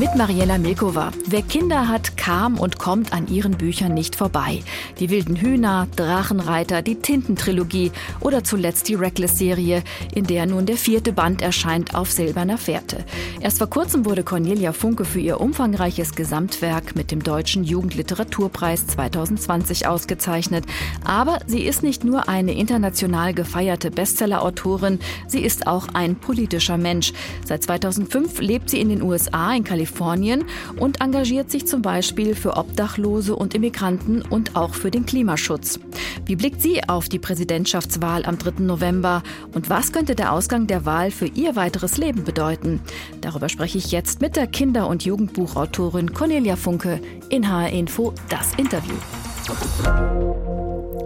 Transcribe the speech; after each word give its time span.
Mit 0.00 0.14
Mariella 0.16 0.56
Milkova. 0.56 1.10
Wer 1.26 1.42
Kinder 1.42 1.86
hat, 1.86 2.16
kam 2.16 2.58
und 2.58 2.78
kommt 2.78 3.12
an 3.12 3.28
ihren 3.28 3.58
Büchern 3.58 3.92
nicht 3.92 4.16
vorbei. 4.16 4.62
Die 4.98 5.10
wilden 5.10 5.36
Hühner, 5.36 5.88
Drachenreiter, 5.94 6.80
die 6.80 6.94
Tintentrilogie 6.94 7.92
oder 8.20 8.42
zuletzt 8.42 8.88
die 8.88 8.94
Reckless-Serie, 8.94 9.82
in 10.14 10.24
der 10.24 10.46
nun 10.46 10.64
der 10.64 10.78
vierte 10.78 11.12
Band 11.12 11.42
erscheint 11.42 11.94
auf 11.94 12.10
silberner 12.10 12.56
Fährte. 12.56 13.04
Erst 13.40 13.58
vor 13.58 13.68
kurzem 13.68 14.06
wurde 14.06 14.22
Cornelia 14.22 14.72
Funke 14.72 15.04
für 15.04 15.20
ihr 15.20 15.38
umfangreiches 15.38 16.14
Gesamtwerk 16.14 16.96
mit 16.96 17.10
dem 17.10 17.22
Deutschen 17.22 17.62
Jugendliteraturpreis 17.62 18.86
2020 18.86 19.86
ausgezeichnet. 19.86 20.64
Aber 21.04 21.40
sie 21.46 21.60
ist 21.62 21.82
nicht 21.82 22.04
nur 22.04 22.26
eine 22.26 22.54
international 22.54 23.34
gefeierte 23.34 23.90
Bestseller-Autorin, 23.90 24.98
sie 25.28 25.40
ist 25.40 25.66
auch 25.66 25.88
ein 25.92 26.16
politischer 26.16 26.78
Mensch. 26.78 27.12
Seit 27.44 27.64
2005 27.64 28.40
lebt 28.40 28.70
sie 28.70 28.80
in 28.80 28.88
den 28.88 29.02
USA, 29.02 29.50
in 29.60 29.64
Kalifornien 29.64 30.44
und 30.78 31.00
engagiert 31.00 31.50
sich 31.50 31.66
zum 31.66 31.82
Beispiel 31.82 32.34
für 32.34 32.56
Obdachlose 32.56 33.36
und 33.36 33.54
Immigranten 33.54 34.22
und 34.22 34.56
auch 34.56 34.74
für 34.74 34.90
den 34.90 35.06
Klimaschutz. 35.06 35.78
Wie 36.24 36.36
blickt 36.36 36.62
sie 36.62 36.88
auf 36.88 37.08
die 37.08 37.18
Präsidentschaftswahl 37.18 38.24
am 38.24 38.38
3. 38.38 38.62
November 38.62 39.22
und 39.54 39.70
was 39.70 39.92
könnte 39.92 40.14
der 40.14 40.32
Ausgang 40.32 40.66
der 40.66 40.84
Wahl 40.84 41.10
für 41.10 41.26
ihr 41.26 41.56
weiteres 41.56 41.98
Leben 41.98 42.24
bedeuten? 42.24 42.80
Darüber 43.20 43.48
spreche 43.48 43.78
ich 43.78 43.90
jetzt 43.92 44.20
mit 44.20 44.36
der 44.36 44.46
Kinder- 44.46 44.88
und 44.88 45.04
Jugendbuchautorin 45.04 46.14
Cornelia 46.14 46.56
Funke 46.56 47.00
in 47.28 47.48
HR 47.48 47.70
Info 47.70 48.14
das 48.28 48.54
Interview. 48.54 48.94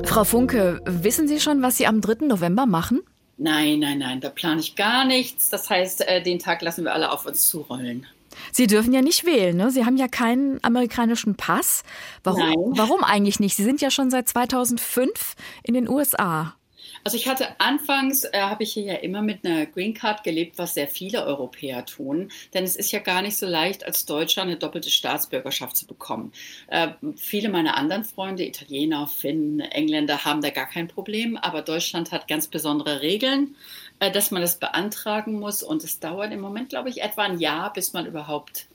Frau 0.04 0.24
Funke, 0.24 0.80
wissen 0.84 1.26
Sie 1.26 1.40
schon, 1.40 1.62
was 1.62 1.76
Sie 1.76 1.86
am 1.86 2.00
3. 2.00 2.26
November 2.26 2.66
machen? 2.66 3.00
Nein, 3.36 3.80
nein, 3.80 3.98
nein, 3.98 4.20
da 4.20 4.30
plane 4.30 4.60
ich 4.60 4.76
gar 4.76 5.04
nichts. 5.04 5.50
Das 5.50 5.68
heißt, 5.68 6.06
äh, 6.06 6.23
den 6.23 6.38
Tag 6.38 6.62
lassen 6.62 6.84
wir 6.84 6.95
alle 6.95 7.10
auf 7.10 7.26
uns 7.26 7.48
zurollen. 7.48 8.07
Sie 8.52 8.66
dürfen 8.66 8.93
ja 8.93 9.02
nicht 9.02 9.24
wählen, 9.24 9.57
ne? 9.57 9.71
Sie 9.71 9.85
haben 9.85 9.96
ja 9.96 10.09
keinen 10.09 10.63
amerikanischen 10.63 11.35
Pass. 11.37 11.82
Warum, 12.23 12.41
Nein. 12.41 12.79
warum 12.79 13.04
eigentlich 13.04 13.41
nicht? 13.41 13.57
Sie 13.57 13.65
sind 13.65 13.80
ja 13.80 13.91
schon 13.91 14.10
seit 14.10 14.29
2005 14.29 15.35
in 15.63 15.74
den 15.74 15.88
USA. 15.88 16.54
Also 17.04 17.18
ich 17.18 17.29
hatte 17.29 17.60
anfangs, 17.60 18.24
äh, 18.24 18.41
habe 18.41 18.63
ich 18.63 18.73
hier 18.73 18.85
ja 18.85 18.95
immer 18.95 19.21
mit 19.21 19.45
einer 19.45 19.66
Green 19.66 19.93
Card 19.93 20.24
gelebt, 20.24 20.57
was 20.57 20.73
sehr 20.74 20.88
viele 20.88 21.24
Europäer 21.24 21.85
tun. 21.85 22.30
Denn 22.54 22.65
es 22.65 22.76
ist 22.76 22.93
ja 22.93 22.99
gar 22.99 23.21
nicht 23.21 23.37
so 23.37 23.46
leicht, 23.46 23.85
als 23.85 24.07
Deutscher 24.07 24.43
eine 24.43 24.57
doppelte 24.57 24.91
Staatsbürgerschaft 24.91 25.76
zu 25.76 25.87
bekommen. 25.87 26.32
Äh, 26.69 26.88
viele 27.16 27.51
meiner 27.51 27.76
anderen 27.76 28.04
Freunde, 28.04 28.45
Italiener, 28.45 29.07
Finnen, 29.07 29.60
Engländer, 29.60 30.24
haben 30.24 30.41
da 30.41 30.48
gar 30.48 30.66
kein 30.66 30.88
Problem. 30.88 31.37
Aber 31.37 31.60
Deutschland 31.60 32.10
hat 32.10 32.26
ganz 32.26 32.48
besondere 32.48 33.02
Regeln, 33.02 33.54
dass 33.98 34.30
man 34.30 34.42
das 34.42 34.59
beantragen 34.59 35.38
muss. 35.38 35.62
Und 35.62 35.84
es 35.84 36.00
dauert 36.00 36.32
im 36.32 36.40
Moment, 36.40 36.70
glaube 36.70 36.88
ich, 36.88 37.02
etwa 37.02 37.23
ein 37.23 37.38
Jahr, 37.38 37.73
bis 37.73 37.92
man 37.92 38.06
überhaupt 38.06 38.66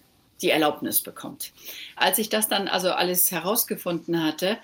die 0.42 0.50
Erlaubnis 0.50 1.02
bekommt. 1.02 1.52
Als 1.96 2.18
ich 2.18 2.30
das 2.30 2.48
dann 2.48 2.68
also 2.68 2.92
alles 2.92 3.32
herausgefunden 3.32 4.24
hatte, 4.24 4.58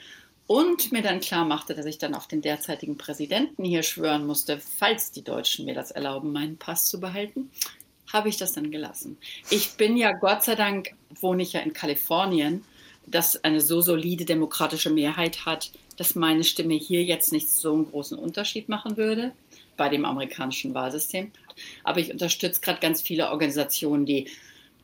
und 0.48 0.92
mir 0.92 1.02
dann 1.02 1.22
klar 1.22 1.46
machte, 1.46 1.74
dass 1.74 1.86
ich 1.86 1.98
dann 1.98 2.14
auf 2.14 2.28
den 2.28 2.42
derzeitigen 2.42 2.98
Präsidenten 2.98 3.64
hier 3.64 3.84
schwören 3.84 4.28
musste, 4.28 4.60
falls 4.60 5.12
die 5.12 5.24
Deutschen 5.24 5.66
mir 5.66 5.74
das 5.74 5.92
erlauben, 5.92 6.32
meinen 6.32 6.58
Pass 6.58 6.88
zu 6.88 7.00
behalten, 7.00 7.50
habe 8.14 8.30
ich 8.30 8.38
das 8.38 8.54
dann 8.54 8.70
gelassen. 8.70 9.18
Ich 9.50 9.72
bin 9.72 9.98
ja, 9.98 10.12
Gott 10.12 10.44
sei 10.44 10.56
Dank, 10.56 10.92
wohne 11.20 11.42
ich 11.42 11.54
ja 11.54 11.62
in 11.62 11.74
Kalifornien, 11.74 12.64
das 13.08 13.44
eine 13.44 13.62
so 13.62 13.82
solide 13.82 14.26
demokratische 14.26 14.90
Mehrheit 14.90 15.46
hat, 15.46 15.72
dass 15.98 16.16
meine 16.16 16.44
Stimme 16.44 16.76
hier 16.76 17.04
jetzt 17.04 17.32
nicht 17.32 17.50
so 17.50 17.74
einen 17.74 17.90
großen 17.90 18.18
Unterschied 18.18 18.70
machen 18.70 18.98
würde 18.98 19.32
bei 19.78 19.90
dem 19.90 20.06
amerikanischen 20.06 20.74
Wahlsystem. 20.74 21.32
Aber 21.84 22.00
ich 22.00 22.12
unterstütze 22.12 22.62
gerade 22.62 22.80
ganz 22.80 23.02
viele 23.02 23.30
Organisationen, 23.32 24.06
die 24.06 24.30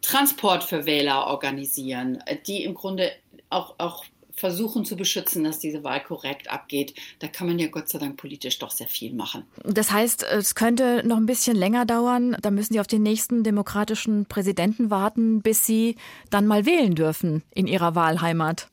Transport 0.01 0.63
für 0.63 0.85
Wähler 0.85 1.27
organisieren, 1.27 2.23
die 2.47 2.63
im 2.63 2.73
Grunde 2.73 3.11
auch, 3.49 3.75
auch 3.77 4.05
versuchen 4.35 4.85
zu 4.85 4.95
beschützen, 4.95 5.43
dass 5.43 5.59
diese 5.59 5.83
Wahl 5.83 6.01
korrekt 6.01 6.49
abgeht. 6.49 6.95
Da 7.19 7.27
kann 7.27 7.47
man 7.47 7.59
ja 7.59 7.67
Gott 7.67 7.89
sei 7.89 7.99
Dank 7.99 8.17
politisch 8.17 8.57
doch 8.59 8.71
sehr 8.71 8.87
viel 8.87 9.13
machen. 9.13 9.43
Das 9.63 9.91
heißt, 9.91 10.23
es 10.23 10.55
könnte 10.55 11.03
noch 11.05 11.17
ein 11.17 11.27
bisschen 11.27 11.55
länger 11.55 11.85
dauern. 11.85 12.35
Da 12.41 12.49
müssen 12.49 12.73
Sie 12.73 12.79
auf 12.79 12.87
den 12.87 13.03
nächsten 13.03 13.43
demokratischen 13.43 14.25
Präsidenten 14.25 14.89
warten, 14.89 15.41
bis 15.41 15.65
Sie 15.65 15.95
dann 16.29 16.47
mal 16.47 16.65
wählen 16.65 16.95
dürfen 16.95 17.43
in 17.53 17.67
Ihrer 17.67 17.93
Wahlheimat. 17.93 18.67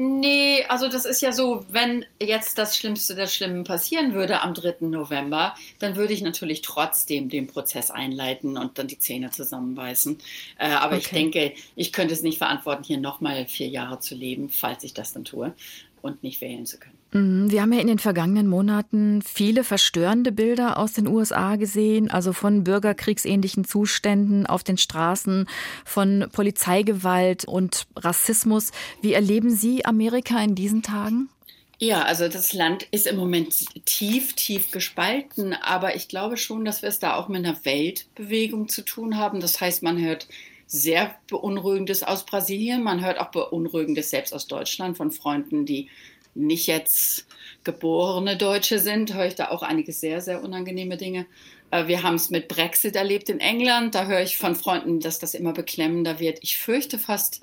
Nee, 0.00 0.64
also 0.68 0.88
das 0.88 1.04
ist 1.04 1.22
ja 1.22 1.32
so, 1.32 1.64
wenn 1.70 2.04
jetzt 2.22 2.56
das 2.56 2.76
Schlimmste 2.76 3.16
der 3.16 3.26
Schlimmen 3.26 3.64
passieren 3.64 4.14
würde 4.14 4.42
am 4.42 4.54
3. 4.54 4.76
November, 4.86 5.56
dann 5.80 5.96
würde 5.96 6.12
ich 6.12 6.22
natürlich 6.22 6.62
trotzdem 6.62 7.28
den 7.28 7.48
Prozess 7.48 7.90
einleiten 7.90 8.56
und 8.56 8.78
dann 8.78 8.86
die 8.86 9.00
Zähne 9.00 9.32
zusammenbeißen. 9.32 10.18
Äh, 10.58 10.68
aber 10.68 10.94
okay. 10.94 11.02
ich 11.04 11.08
denke, 11.08 11.52
ich 11.74 11.92
könnte 11.92 12.14
es 12.14 12.22
nicht 12.22 12.38
verantworten, 12.38 12.84
hier 12.84 12.98
nochmal 12.98 13.46
vier 13.46 13.66
Jahre 13.66 13.98
zu 13.98 14.14
leben, 14.14 14.50
falls 14.50 14.84
ich 14.84 14.94
das 14.94 15.14
dann 15.14 15.24
tue 15.24 15.52
und 16.00 16.22
nicht 16.22 16.40
wählen 16.40 16.64
zu 16.64 16.78
können. 16.78 16.97
Mhm, 17.12 17.50
wir 17.50 17.62
haben 17.62 17.72
ja 17.72 17.80
in 17.80 17.86
den 17.86 17.98
vergangenen 17.98 18.46
Monaten 18.46 19.22
viele 19.22 19.64
verstörende 19.64 20.32
Bilder 20.32 20.78
aus 20.78 20.92
den 20.92 21.06
USA 21.06 21.56
gesehen, 21.56 22.10
also 22.10 22.32
von 22.32 22.64
bürgerkriegsähnlichen 22.64 23.64
Zuständen 23.64 24.46
auf 24.46 24.62
den 24.62 24.76
Straßen, 24.76 25.48
von 25.84 26.28
Polizeigewalt 26.32 27.46
und 27.46 27.86
Rassismus. 27.96 28.72
Wie 29.00 29.14
erleben 29.14 29.50
Sie 29.50 29.84
Amerika 29.84 30.42
in 30.42 30.54
diesen 30.54 30.82
Tagen? 30.82 31.28
Ja, 31.80 32.02
also 32.02 32.26
das 32.26 32.52
Land 32.52 32.88
ist 32.90 33.06
im 33.06 33.16
Moment 33.16 33.54
tief, 33.86 34.34
tief 34.34 34.72
gespalten, 34.72 35.54
aber 35.54 35.94
ich 35.94 36.08
glaube 36.08 36.36
schon, 36.36 36.64
dass 36.64 36.82
wir 36.82 36.88
es 36.88 36.98
da 36.98 37.14
auch 37.14 37.28
mit 37.28 37.44
einer 37.44 37.64
Weltbewegung 37.64 38.68
zu 38.68 38.82
tun 38.82 39.16
haben. 39.16 39.40
Das 39.40 39.60
heißt, 39.60 39.84
man 39.84 40.00
hört 40.00 40.26
sehr 40.66 41.14
Beunruhigendes 41.28 42.02
aus 42.02 42.26
Brasilien, 42.26 42.82
man 42.82 43.02
hört 43.02 43.18
auch 43.18 43.30
Beunruhigendes 43.30 44.10
selbst 44.10 44.34
aus 44.34 44.48
Deutschland 44.48 44.96
von 44.96 45.12
Freunden, 45.12 45.66
die 45.66 45.88
nicht 46.34 46.66
jetzt 46.66 47.26
geborene 47.64 48.36
Deutsche 48.36 48.78
sind, 48.78 49.14
höre 49.14 49.26
ich 49.26 49.34
da 49.34 49.50
auch 49.50 49.62
einige 49.62 49.92
sehr, 49.92 50.20
sehr 50.20 50.42
unangenehme 50.42 50.96
Dinge. 50.96 51.26
Äh, 51.70 51.86
wir 51.86 52.02
haben 52.02 52.14
es 52.14 52.30
mit 52.30 52.48
Brexit 52.48 52.96
erlebt 52.96 53.28
in 53.28 53.40
England. 53.40 53.94
Da 53.94 54.06
höre 54.06 54.22
ich 54.22 54.38
von 54.38 54.54
Freunden, 54.54 55.00
dass 55.00 55.18
das 55.18 55.34
immer 55.34 55.52
beklemmender 55.52 56.18
wird. 56.18 56.38
Ich 56.42 56.58
fürchte 56.58 56.98
fast, 56.98 57.42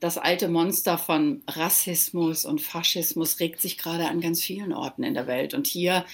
das 0.00 0.16
alte 0.16 0.48
Monster 0.48 0.96
von 0.96 1.42
Rassismus 1.46 2.46
und 2.46 2.62
Faschismus 2.62 3.38
regt 3.38 3.60
sich 3.60 3.76
gerade 3.76 4.08
an 4.08 4.22
ganz 4.22 4.42
vielen 4.42 4.72
Orten 4.72 5.02
in 5.02 5.12
der 5.14 5.26
Welt. 5.26 5.52
Und 5.52 5.66
hier 5.66 6.06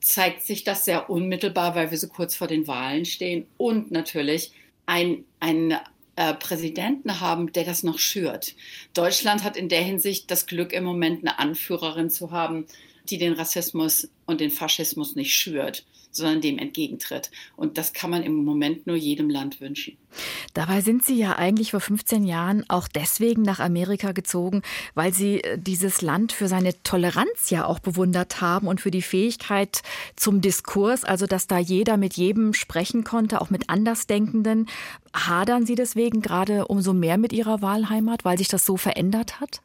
zeigt 0.00 0.44
sich 0.44 0.64
das 0.64 0.84
sehr 0.84 1.08
unmittelbar, 1.08 1.74
weil 1.74 1.90
wir 1.90 1.98
so 1.98 2.08
kurz 2.08 2.34
vor 2.34 2.48
den 2.48 2.66
Wahlen 2.66 3.04
stehen 3.04 3.46
und 3.56 3.90
natürlich 3.92 4.52
ein, 4.86 5.24
ein 5.38 5.78
äh, 6.18 6.34
Präsidenten 6.34 7.20
haben, 7.20 7.52
der 7.52 7.62
das 7.62 7.84
noch 7.84 8.00
schürt. 8.00 8.56
Deutschland 8.92 9.44
hat 9.44 9.56
in 9.56 9.68
der 9.68 9.82
Hinsicht 9.82 10.32
das 10.32 10.46
Glück, 10.46 10.72
im 10.72 10.82
Moment 10.82 11.20
eine 11.20 11.38
Anführerin 11.38 12.10
zu 12.10 12.32
haben, 12.32 12.66
die 13.10 13.18
den 13.18 13.34
Rassismus 13.34 14.08
und 14.26 14.40
den 14.40 14.50
Faschismus 14.50 15.16
nicht 15.16 15.34
schürt, 15.34 15.84
sondern 16.10 16.40
dem 16.40 16.58
entgegentritt. 16.58 17.30
Und 17.56 17.78
das 17.78 17.92
kann 17.92 18.10
man 18.10 18.22
im 18.22 18.44
Moment 18.44 18.86
nur 18.86 18.96
jedem 18.96 19.30
Land 19.30 19.60
wünschen. 19.60 19.96
Dabei 20.54 20.80
sind 20.80 21.04
Sie 21.04 21.16
ja 21.16 21.36
eigentlich 21.36 21.70
vor 21.70 21.80
15 21.80 22.24
Jahren 22.24 22.64
auch 22.68 22.88
deswegen 22.88 23.42
nach 23.42 23.60
Amerika 23.60 24.12
gezogen, 24.12 24.62
weil 24.94 25.12
Sie 25.12 25.42
äh, 25.42 25.58
dieses 25.58 26.02
Land 26.02 26.32
für 26.32 26.48
seine 26.48 26.82
Toleranz 26.82 27.50
ja 27.50 27.66
auch 27.66 27.78
bewundert 27.78 28.40
haben 28.40 28.66
und 28.66 28.80
für 28.80 28.90
die 28.90 29.02
Fähigkeit 29.02 29.82
zum 30.16 30.40
Diskurs, 30.40 31.04
also 31.04 31.26
dass 31.26 31.46
da 31.46 31.58
jeder 31.58 31.96
mit 31.96 32.14
jedem 32.14 32.54
sprechen 32.54 33.04
konnte, 33.04 33.40
auch 33.40 33.50
mit 33.50 33.68
Andersdenkenden. 33.68 34.68
Hadern 35.14 35.66
Sie 35.66 35.74
deswegen 35.74 36.22
gerade 36.22 36.66
umso 36.66 36.92
mehr 36.92 37.18
mit 37.18 37.32
Ihrer 37.32 37.62
Wahlheimat, 37.62 38.24
weil 38.24 38.38
sich 38.38 38.48
das 38.48 38.64
so 38.64 38.76
verändert 38.76 39.40
hat? 39.40 39.60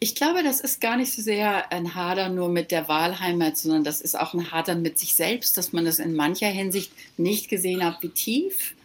Ich 0.00 0.14
glaube, 0.14 0.44
das 0.44 0.60
ist 0.60 0.80
gar 0.80 0.96
nicht 0.96 1.12
so 1.12 1.22
sehr 1.22 1.72
ein 1.72 1.96
Hadern 1.96 2.36
nur 2.36 2.48
mit 2.48 2.70
der 2.70 2.86
Wahlheimat, 2.86 3.56
sondern 3.56 3.82
das 3.82 4.00
ist 4.00 4.18
auch 4.18 4.32
ein 4.32 4.52
Hadern 4.52 4.80
mit 4.80 4.96
sich 4.96 5.14
selbst, 5.14 5.56
dass 5.58 5.72
man 5.72 5.84
das 5.84 5.98
in 5.98 6.14
mancher 6.14 6.46
Hinsicht 6.46 6.92
nicht 7.16 7.48
gesehen 7.48 7.84
hat, 7.84 8.00
wie 8.02 8.10
tief 8.10 8.76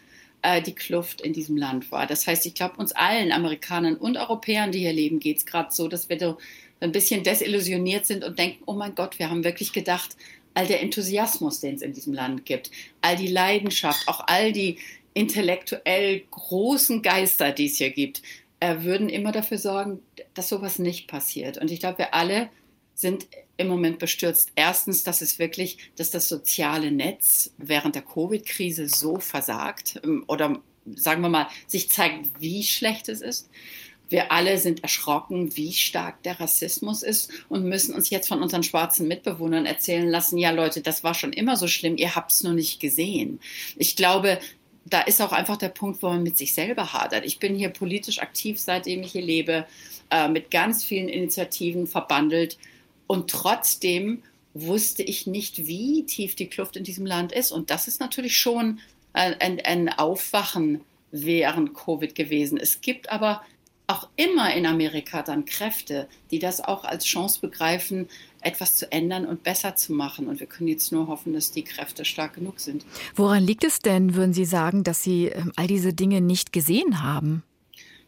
äh, 0.41 0.59
die 0.61 0.73
Kluft 0.73 1.21
in 1.21 1.33
diesem 1.33 1.55
Land 1.55 1.91
war. 1.91 2.07
Das 2.07 2.25
heißt, 2.25 2.47
ich 2.47 2.55
glaube, 2.55 2.77
uns 2.77 2.93
allen 2.93 3.31
Amerikanern 3.31 3.95
und 3.95 4.17
Europäern, 4.17 4.71
die 4.71 4.79
hier 4.79 4.93
leben, 4.93 5.19
geht 5.19 5.37
es 5.37 5.45
gerade 5.45 5.71
so, 5.71 5.87
dass 5.87 6.09
wir 6.09 6.19
so 6.19 6.37
ein 6.79 6.91
bisschen 6.91 7.23
desillusioniert 7.23 8.07
sind 8.07 8.23
und 8.23 8.39
denken, 8.39 8.63
oh 8.65 8.73
mein 8.73 8.95
Gott, 8.95 9.19
wir 9.19 9.29
haben 9.29 9.43
wirklich 9.43 9.71
gedacht, 9.71 10.17
all 10.55 10.65
der 10.65 10.81
Enthusiasmus, 10.81 11.59
den 11.59 11.75
es 11.75 11.83
in 11.83 11.93
diesem 11.93 12.13
Land 12.13 12.45
gibt, 12.45 12.71
all 13.01 13.15
die 13.15 13.27
Leidenschaft, 13.27 14.07
auch 14.07 14.27
all 14.27 14.51
die 14.51 14.77
intellektuell 15.13 16.23
großen 16.31 17.03
Geister, 17.03 17.51
die 17.51 17.67
es 17.67 17.77
hier 17.77 17.91
gibt, 17.91 18.23
äh, 18.59 18.83
würden 18.83 19.09
immer 19.09 19.31
dafür 19.31 19.57
sorgen, 19.57 19.99
dass 20.33 20.49
sowas 20.49 20.79
nicht 20.79 21.07
passiert. 21.07 21.57
Und 21.57 21.71
ich 21.71 21.79
glaube, 21.79 21.99
wir 21.99 22.13
alle 22.13 22.49
sind 22.95 23.27
im 23.57 23.67
Moment 23.67 23.99
bestürzt. 23.99 24.51
Erstens, 24.55 25.03
dass 25.03 25.21
es 25.21 25.39
wirklich, 25.39 25.77
dass 25.95 26.11
das 26.11 26.27
soziale 26.27 26.91
Netz 26.91 27.53
während 27.57 27.95
der 27.95 28.01
Covid-Krise 28.03 28.87
so 28.87 29.19
versagt 29.19 29.99
ähm, 30.03 30.23
oder 30.27 30.61
sagen 30.95 31.21
wir 31.21 31.29
mal, 31.29 31.47
sich 31.67 31.89
zeigt, 31.89 32.29
wie 32.39 32.63
schlecht 32.63 33.09
es 33.09 33.21
ist. 33.21 33.49
Wir 34.09 34.31
alle 34.31 34.57
sind 34.57 34.83
erschrocken, 34.83 35.55
wie 35.55 35.71
stark 35.71 36.21
der 36.23 36.39
Rassismus 36.39 37.03
ist 37.03 37.31
und 37.49 37.63
müssen 37.63 37.95
uns 37.95 38.09
jetzt 38.09 38.27
von 38.27 38.43
unseren 38.43 38.61
schwarzen 38.61 39.07
Mitbewohnern 39.07 39.65
erzählen 39.65 40.07
lassen, 40.07 40.37
ja 40.37 40.51
Leute, 40.51 40.81
das 40.81 41.03
war 41.03 41.13
schon 41.13 41.33
immer 41.33 41.55
so 41.55 41.67
schlimm, 41.67 41.97
ihr 41.97 42.15
habt 42.15 42.31
es 42.31 42.43
nur 42.43 42.53
nicht 42.53 42.79
gesehen. 42.79 43.39
Ich 43.77 43.95
glaube, 43.95 44.39
da 44.85 45.01
ist 45.01 45.21
auch 45.21 45.31
einfach 45.31 45.57
der 45.57 45.69
Punkt, 45.69 46.01
wo 46.03 46.09
man 46.09 46.23
mit 46.23 46.37
sich 46.37 46.53
selber 46.53 46.93
hadert. 46.93 47.25
Ich 47.25 47.39
bin 47.39 47.55
hier 47.55 47.69
politisch 47.69 48.19
aktiv, 48.19 48.59
seitdem 48.59 49.03
ich 49.03 49.13
hier 49.13 49.21
lebe, 49.21 49.65
äh, 50.11 50.27
mit 50.27 50.51
ganz 50.51 50.83
vielen 50.83 51.09
Initiativen 51.09 51.87
verbandelt 51.87 52.57
und 53.07 53.29
trotzdem 53.29 54.23
wusste 54.53 55.03
ich 55.03 55.25
nicht, 55.25 55.65
wie 55.67 56.05
tief 56.05 56.35
die 56.35 56.47
Kluft 56.47 56.75
in 56.75 56.83
diesem 56.83 57.05
Land 57.05 57.31
ist. 57.31 57.51
Und 57.51 57.71
das 57.71 57.87
ist 57.87 57.99
natürlich 57.99 58.37
schon 58.37 58.79
ein, 59.13 59.33
ein, 59.39 59.59
ein 59.61 59.89
Aufwachen 59.89 60.81
während 61.11 61.73
Covid 61.73 62.13
gewesen. 62.13 62.57
Es 62.57 62.81
gibt 62.81 63.09
aber 63.09 63.41
auch 63.87 64.07
immer 64.15 64.53
in 64.53 64.65
Amerika 64.65 65.23
dann 65.23 65.45
Kräfte, 65.45 66.07
die 66.31 66.39
das 66.39 66.61
auch 66.61 66.85
als 66.85 67.05
Chance 67.05 67.39
begreifen, 67.41 68.07
etwas 68.41 68.75
zu 68.75 68.91
ändern 68.91 69.25
und 69.25 69.43
besser 69.43 69.75
zu 69.75 69.93
machen. 69.93 70.27
Und 70.27 70.39
wir 70.39 70.47
können 70.47 70.69
jetzt 70.69 70.91
nur 70.91 71.07
hoffen, 71.07 71.33
dass 71.33 71.51
die 71.51 71.63
Kräfte 71.63 72.05
stark 72.05 72.35
genug 72.35 72.59
sind. 72.59 72.85
Woran 73.15 73.43
liegt 73.43 73.63
es 73.63 73.79
denn, 73.79 74.15
würden 74.15 74.33
Sie 74.33 74.45
sagen, 74.45 74.83
dass 74.83 75.03
Sie 75.03 75.27
ähm, 75.27 75.51
all 75.55 75.67
diese 75.67 75.93
Dinge 75.93 76.21
nicht 76.21 76.53
gesehen 76.53 77.01
haben? 77.01 77.43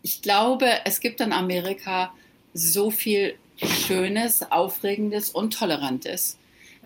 Ich 0.01 0.21
glaube, 0.21 0.67
es 0.85 0.99
gibt 0.99 1.19
in 1.19 1.33
Amerika 1.33 2.13
so 2.53 2.91
viel 2.91 3.35
Schönes, 3.57 4.51
Aufregendes 4.51 5.29
und 5.29 5.53
Tolerantes 5.53 6.37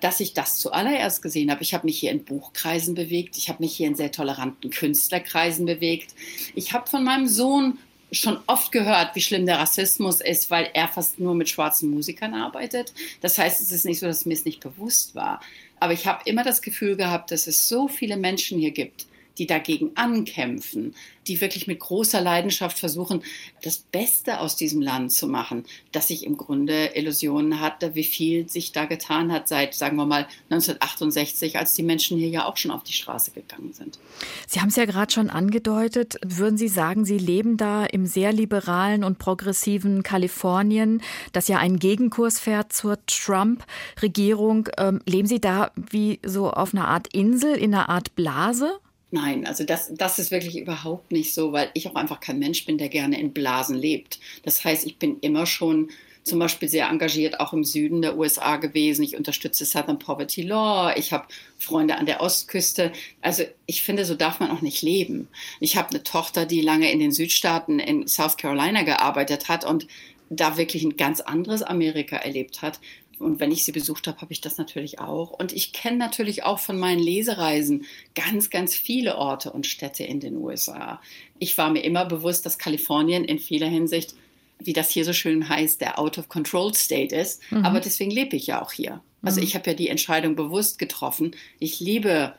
dass 0.01 0.19
ich 0.19 0.33
das 0.33 0.57
zuallererst 0.57 1.21
gesehen 1.21 1.51
habe. 1.51 1.61
Ich 1.61 1.73
habe 1.73 1.85
mich 1.85 1.99
hier 1.99 2.11
in 2.11 2.23
Buchkreisen 2.23 2.95
bewegt, 2.95 3.37
ich 3.37 3.49
habe 3.49 3.61
mich 3.61 3.75
hier 3.75 3.87
in 3.87 3.95
sehr 3.95 4.11
toleranten 4.11 4.69
Künstlerkreisen 4.69 5.65
bewegt. 5.65 6.15
Ich 6.55 6.73
habe 6.73 6.89
von 6.89 7.03
meinem 7.03 7.27
Sohn 7.27 7.77
schon 8.11 8.39
oft 8.47 8.71
gehört, 8.71 9.15
wie 9.15 9.21
schlimm 9.21 9.45
der 9.45 9.59
Rassismus 9.59 10.21
ist, 10.21 10.49
weil 10.49 10.69
er 10.73 10.87
fast 10.87 11.19
nur 11.19 11.35
mit 11.35 11.49
schwarzen 11.49 11.91
Musikern 11.91 12.33
arbeitet. 12.33 12.93
Das 13.21 13.37
heißt, 13.37 13.61
es 13.61 13.71
ist 13.71 13.85
nicht 13.85 13.99
so, 13.99 14.07
dass 14.07 14.25
mir 14.25 14.33
es 14.33 14.45
nicht 14.45 14.61
bewusst 14.61 15.15
war. 15.15 15.41
Aber 15.79 15.93
ich 15.93 16.07
habe 16.07 16.21
immer 16.25 16.43
das 16.43 16.61
Gefühl 16.61 16.95
gehabt, 16.95 17.31
dass 17.31 17.47
es 17.47 17.67
so 17.67 17.87
viele 17.87 18.17
Menschen 18.17 18.59
hier 18.59 18.71
gibt, 18.71 19.07
die 19.39 19.47
dagegen 19.47 19.91
ankämpfen, 19.95 20.93
die 21.27 21.39
wirklich 21.41 21.67
mit 21.67 21.79
großer 21.79 22.19
Leidenschaft 22.19 22.77
versuchen, 22.77 23.23
das 23.63 23.77
Beste 23.77 24.39
aus 24.39 24.55
diesem 24.55 24.81
Land 24.81 25.13
zu 25.13 25.27
machen, 25.27 25.63
dass 25.91 26.09
ich 26.09 26.25
im 26.25 26.37
Grunde 26.37 26.91
Illusionen 26.95 27.61
hatte, 27.61 27.95
wie 27.95 28.03
viel 28.03 28.49
sich 28.49 28.71
da 28.71 28.85
getan 28.85 29.31
hat 29.31 29.47
seit, 29.47 29.73
sagen 29.73 29.95
wir 29.95 30.05
mal, 30.05 30.27
1968, 30.49 31.57
als 31.57 31.73
die 31.73 31.83
Menschen 31.83 32.17
hier 32.17 32.29
ja 32.29 32.45
auch 32.45 32.57
schon 32.57 32.71
auf 32.71 32.83
die 32.83 32.93
Straße 32.93 33.31
gegangen 33.31 33.73
sind. 33.73 33.99
Sie 34.47 34.59
haben 34.59 34.69
es 34.69 34.75
ja 34.75 34.85
gerade 34.85 35.11
schon 35.11 35.29
angedeutet. 35.29 36.17
Würden 36.25 36.57
Sie 36.57 36.67
sagen, 36.67 37.05
Sie 37.05 37.17
leben 37.17 37.57
da 37.57 37.85
im 37.85 38.05
sehr 38.05 38.33
liberalen 38.33 39.03
und 39.03 39.19
progressiven 39.19 40.03
Kalifornien, 40.03 41.01
das 41.31 41.47
ja 41.47 41.57
einen 41.57 41.79
Gegenkurs 41.79 42.39
fährt 42.39 42.73
zur 42.73 42.97
Trump-Regierung? 43.05 44.69
Ähm, 44.77 45.01
leben 45.05 45.27
Sie 45.27 45.39
da 45.39 45.71
wie 45.75 46.19
so 46.25 46.49
auf 46.49 46.73
einer 46.73 46.87
Art 46.87 47.13
Insel, 47.13 47.55
in 47.55 47.73
einer 47.73 47.89
Art 47.89 48.15
Blase? 48.15 48.79
Nein, 49.11 49.47
also 49.47 49.63
das, 49.63 49.91
das 49.93 50.19
ist 50.19 50.29
wirklich 50.29 50.57
überhaupt 50.57 51.11
nicht 51.11 51.33
so, 51.33 51.51
weil 51.51 51.71
ich 51.73 51.87
auch 51.87 51.95
einfach 51.95 52.19
kein 52.19 52.37
Mensch 52.37 52.65
bin, 52.65 52.77
der 52.77 52.89
gerne 52.89 53.19
in 53.19 53.33
Blasen 53.33 53.75
lebt. 53.75 54.19
Das 54.43 54.63
heißt, 54.63 54.85
ich 54.85 54.97
bin 54.97 55.17
immer 55.21 55.47
schon 55.47 55.89
zum 56.23 56.37
Beispiel 56.37 56.69
sehr 56.69 56.87
engagiert 56.87 57.39
auch 57.39 57.53
im 57.53 57.63
Süden 57.63 58.03
der 58.03 58.17
USA 58.17 58.57
gewesen. 58.57 59.03
Ich 59.03 59.17
unterstütze 59.17 59.65
Southern 59.65 59.97
Poverty 59.97 60.43
Law. 60.43 60.93
Ich 60.95 61.11
habe 61.11 61.27
Freunde 61.57 61.97
an 61.97 62.05
der 62.05 62.21
Ostküste. 62.21 62.91
Also 63.21 63.43
ich 63.65 63.81
finde, 63.81 64.05
so 64.05 64.13
darf 64.13 64.39
man 64.39 64.51
auch 64.51 64.61
nicht 64.61 64.83
leben. 64.83 65.27
Ich 65.59 65.75
habe 65.75 65.89
eine 65.89 66.03
Tochter, 66.03 66.45
die 66.45 66.61
lange 66.61 66.91
in 66.91 66.99
den 66.99 67.11
Südstaaten 67.11 67.79
in 67.79 68.07
South 68.07 68.37
Carolina 68.37 68.83
gearbeitet 68.83 69.49
hat 69.49 69.65
und 69.65 69.87
da 70.29 70.57
wirklich 70.57 70.83
ein 70.83 70.97
ganz 70.97 71.19
anderes 71.21 71.63
Amerika 71.63 72.17
erlebt 72.17 72.61
hat. 72.61 72.79
Und 73.19 73.39
wenn 73.39 73.51
ich 73.51 73.65
sie 73.65 73.71
besucht 73.71 74.07
habe, 74.07 74.21
habe 74.21 74.31
ich 74.31 74.41
das 74.41 74.57
natürlich 74.57 74.99
auch. 74.99 75.31
Und 75.31 75.51
ich 75.51 75.73
kenne 75.73 75.97
natürlich 75.97 76.43
auch 76.43 76.59
von 76.59 76.79
meinen 76.79 76.99
Lesereisen 76.99 77.85
ganz, 78.15 78.49
ganz 78.49 78.75
viele 78.75 79.17
Orte 79.17 79.51
und 79.51 79.67
Städte 79.67 80.03
in 80.03 80.19
den 80.19 80.37
USA. 80.37 81.01
Ich 81.37 81.57
war 81.57 81.69
mir 81.69 81.81
immer 81.81 82.05
bewusst, 82.05 82.45
dass 82.45 82.57
Kalifornien 82.57 83.25
in 83.25 83.39
vieler 83.39 83.67
Hinsicht, 83.67 84.15
wie 84.57 84.73
das 84.73 84.89
hier 84.89 85.05
so 85.05 85.13
schön 85.13 85.49
heißt, 85.49 85.81
der 85.81 85.99
Out-of-Control-State 85.99 87.15
ist. 87.15 87.41
Mhm. 87.51 87.65
Aber 87.65 87.79
deswegen 87.81 88.11
lebe 88.11 88.35
ich 88.35 88.47
ja 88.47 88.61
auch 88.61 88.71
hier. 88.71 89.01
Also 89.21 89.41
mhm. 89.41 89.47
ich 89.47 89.55
habe 89.55 89.69
ja 89.69 89.75
die 89.75 89.89
Entscheidung 89.89 90.35
bewusst 90.35 90.79
getroffen. 90.79 91.35
Ich 91.59 91.79
liebe 91.79 92.35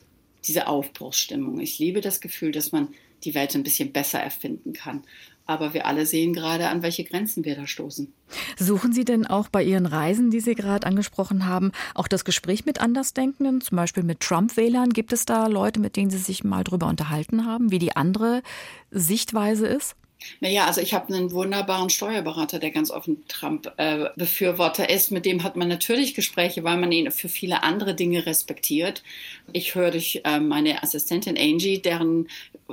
diese 0.47 0.67
Aufbruchsstimmung. 0.67 1.61
Ich 1.61 1.79
liebe 1.79 2.01
das 2.01 2.21
Gefühl, 2.21 2.53
dass 2.53 2.73
man 2.73 2.89
die 3.25 3.35
Welt 3.35 3.55
ein 3.55 3.63
bisschen 3.63 3.93
besser 3.93 4.19
erfinden 4.19 4.73
kann. 4.73 5.05
Aber 5.51 5.75
wir 5.75 5.85
alle 5.85 6.07
sehen 6.07 6.33
gerade, 6.33 6.69
an 6.69 6.81
welche 6.85 7.03
Grenzen 7.03 7.45
wir 7.45 7.57
da 7.57 7.67
stoßen. 7.67 8.13
Suchen 8.57 8.93
Sie 8.93 9.05
denn 9.05 9.27
auch 9.27 9.49
bei 9.49 9.65
Ihren 9.65 9.85
Reisen, 9.85 10.31
die 10.31 10.39
Sie 10.39 10.55
gerade 10.55 10.87
angesprochen 10.87 11.45
haben, 11.45 11.73
auch 11.97 12.07
das 12.07 12.25
Gespräch 12.25 12.67
mit 12.67 12.81
Andersdenkenden, 12.81 13.61
zum 13.61 13.75
Beispiel 13.75 14.05
mit 14.05 14.21
Trump-Wählern? 14.21 14.91
Gibt 14.91 15.13
es 15.13 15.25
da 15.25 15.49
Leute, 15.49 15.81
mit 15.81 15.97
denen 15.97 16.09
Sie 16.09 16.19
sich 16.19 16.45
mal 16.45 16.63
drüber 16.63 16.87
unterhalten 16.87 17.47
haben, 17.47 17.73
wie 17.73 17.81
die 17.81 17.97
andere 17.97 18.43
Sichtweise 18.93 19.67
ist? 19.67 19.97
Naja, 20.41 20.67
also 20.67 20.81
ich 20.81 20.95
habe 20.95 21.13
einen 21.13 21.33
wunderbaren 21.33 21.91
Steuerberater, 21.91 22.59
der 22.59 22.71
ganz 22.71 22.91
offen 22.91 23.27
Trump-Befürworter 23.29 24.89
äh, 24.89 24.95
ist. 24.95 25.11
Mit 25.11 25.25
dem 25.25 25.43
hat 25.43 25.57
man 25.57 25.69
natürlich 25.69 26.15
Gespräche, 26.15 26.65
weil 26.65 26.77
man 26.77 26.93
ihn 26.93 27.11
für 27.11 27.29
viele 27.29 27.63
andere 27.63 27.95
Dinge 27.95 28.27
respektiert. 28.27 29.03
Ich 29.53 29.75
höre 29.75 29.91
durch 29.91 30.21
äh, 30.25 30.41
meine 30.41 30.83
Assistentin 30.83 31.37
Angie, 31.39 31.81
deren 31.81 32.29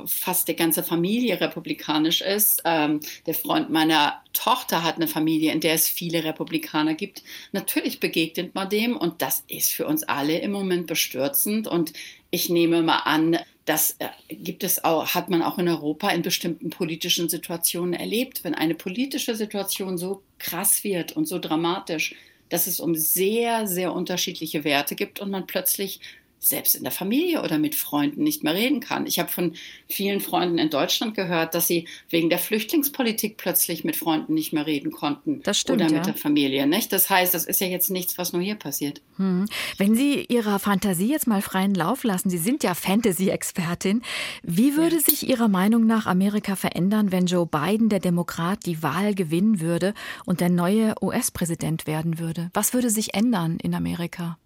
fast 0.05 0.47
die 0.47 0.55
ganze 0.55 0.83
Familie 0.83 1.39
republikanisch 1.41 2.21
ist. 2.21 2.61
Ähm, 2.65 2.99
der 3.25 3.33
Freund 3.33 3.69
meiner 3.69 4.21
Tochter 4.33 4.83
hat 4.83 4.97
eine 4.97 5.07
Familie, 5.07 5.51
in 5.51 5.59
der 5.59 5.73
es 5.73 5.87
viele 5.87 6.23
Republikaner 6.23 6.93
gibt. 6.93 7.23
Natürlich 7.51 7.99
begegnet 7.99 8.53
man 8.55 8.69
dem 8.69 8.95
und 8.95 9.21
das 9.21 9.43
ist 9.47 9.71
für 9.71 9.87
uns 9.87 10.03
alle 10.03 10.39
im 10.39 10.51
Moment 10.51 10.87
bestürzend. 10.87 11.67
Und 11.67 11.93
ich 12.29 12.49
nehme 12.49 12.83
mal 12.83 12.99
an, 12.99 13.39
das 13.67 13.97
äh, 13.99 14.07
gibt 14.33 14.63
es 14.63 14.83
auch, 14.85 15.13
hat 15.13 15.29
man 15.29 15.43
auch 15.43 15.59
in 15.59 15.67
Europa 15.67 16.09
in 16.09 16.21
bestimmten 16.21 16.69
politischen 16.69 17.27
Situationen 17.27 17.93
erlebt. 17.93 18.43
Wenn 18.43 18.55
eine 18.55 18.75
politische 18.75 19.35
Situation 19.35 19.97
so 19.97 20.23
krass 20.39 20.85
wird 20.85 21.11
und 21.11 21.27
so 21.27 21.37
dramatisch, 21.37 22.15
dass 22.49 22.65
es 22.65 22.79
um 22.79 22.95
sehr, 22.95 23.67
sehr 23.67 23.91
unterschiedliche 23.91 24.63
Werte 24.63 24.95
gibt 24.95 25.19
und 25.19 25.29
man 25.29 25.47
plötzlich 25.47 25.99
selbst 26.39 26.75
in 26.75 26.83
der 26.83 26.91
Familie 26.91 27.41
oder 27.41 27.57
mit 27.57 27.75
Freunden 27.75 28.23
nicht 28.23 28.43
mehr 28.43 28.53
reden 28.53 28.79
kann. 28.79 29.05
Ich 29.05 29.19
habe 29.19 29.29
von 29.29 29.53
vielen 29.89 30.19
Freunden 30.19 30.57
in 30.57 30.69
Deutschland 30.69 31.15
gehört, 31.15 31.55
dass 31.55 31.67
sie 31.67 31.87
wegen 32.09 32.29
der 32.29 32.39
Flüchtlingspolitik 32.39 33.37
plötzlich 33.37 33.83
mit 33.83 33.95
Freunden 33.95 34.33
nicht 34.33 34.53
mehr 34.53 34.65
reden 34.65 34.91
konnten. 34.91 35.41
Das 35.43 35.59
stimmt, 35.59 35.81
oder 35.81 35.85
mit 35.85 36.05
ja. 36.05 36.11
der 36.11 36.13
Familie. 36.13 36.67
Nicht? 36.67 36.93
Das 36.93 37.09
heißt, 37.09 37.33
das 37.33 37.45
ist 37.45 37.59
ja 37.59 37.67
jetzt 37.67 37.89
nichts, 37.89 38.17
was 38.17 38.33
nur 38.33 38.41
hier 38.41 38.55
passiert. 38.55 39.01
Hm. 39.17 39.47
Wenn 39.77 39.95
Sie 39.95 40.25
Ihrer 40.29 40.59
Fantasie 40.59 41.09
jetzt 41.09 41.27
mal 41.27 41.41
freien 41.41 41.73
Lauf 41.73 42.03
lassen, 42.03 42.29
Sie 42.29 42.37
sind 42.37 42.63
ja 42.63 42.75
Fantasy-Expertin, 42.75 44.01
wie 44.43 44.75
würde 44.75 44.97
ja. 44.97 45.01
sich 45.01 45.27
Ihrer 45.27 45.47
Meinung 45.47 45.85
nach 45.87 46.05
Amerika 46.05 46.55
verändern, 46.55 47.11
wenn 47.11 47.25
Joe 47.25 47.47
Biden, 47.47 47.89
der 47.89 47.99
Demokrat, 47.99 48.65
die 48.65 48.83
Wahl 48.83 49.15
gewinnen 49.15 49.59
würde 49.59 49.93
und 50.25 50.39
der 50.39 50.49
neue 50.49 50.93
US-Präsident 51.01 51.87
werden 51.87 52.19
würde? 52.19 52.49
Was 52.53 52.73
würde 52.73 52.89
sich 52.89 53.13
ändern 53.13 53.57
in 53.61 53.73
Amerika? 53.73 54.37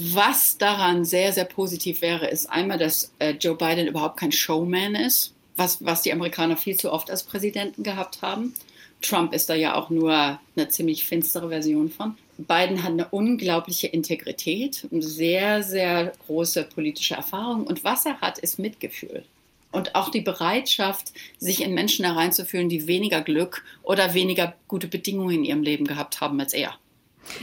Was 0.00 0.56
daran 0.58 1.04
sehr, 1.04 1.32
sehr 1.32 1.44
positiv 1.44 2.02
wäre, 2.02 2.28
ist 2.28 2.46
einmal, 2.46 2.78
dass 2.78 3.12
äh, 3.18 3.32
Joe 3.32 3.56
Biden 3.56 3.88
überhaupt 3.88 4.20
kein 4.20 4.30
Showman 4.30 4.94
ist, 4.94 5.34
was, 5.56 5.84
was 5.84 6.02
die 6.02 6.12
Amerikaner 6.12 6.56
viel 6.56 6.76
zu 6.76 6.92
oft 6.92 7.10
als 7.10 7.24
Präsidenten 7.24 7.82
gehabt 7.82 8.22
haben. 8.22 8.54
Trump 9.02 9.32
ist 9.32 9.50
da 9.50 9.56
ja 9.56 9.74
auch 9.74 9.90
nur 9.90 10.38
eine 10.54 10.68
ziemlich 10.68 11.04
finstere 11.04 11.48
Version 11.48 11.90
von. 11.90 12.16
Biden 12.36 12.84
hat 12.84 12.92
eine 12.92 13.08
unglaubliche 13.08 13.88
Integrität, 13.88 14.86
sehr, 14.92 15.64
sehr 15.64 16.12
große 16.26 16.62
politische 16.62 17.14
Erfahrung. 17.14 17.66
Und 17.66 17.82
was 17.82 18.06
er 18.06 18.20
hat, 18.20 18.38
ist 18.38 18.60
Mitgefühl. 18.60 19.24
Und 19.72 19.96
auch 19.96 20.10
die 20.10 20.20
Bereitschaft, 20.20 21.12
sich 21.38 21.60
in 21.60 21.74
Menschen 21.74 22.04
hereinzufühlen, 22.04 22.68
die 22.68 22.86
weniger 22.86 23.20
Glück 23.20 23.64
oder 23.82 24.14
weniger 24.14 24.54
gute 24.68 24.86
Bedingungen 24.86 25.38
in 25.38 25.44
ihrem 25.44 25.62
Leben 25.64 25.86
gehabt 25.88 26.20
haben 26.20 26.38
als 26.38 26.52
er. 26.52 26.78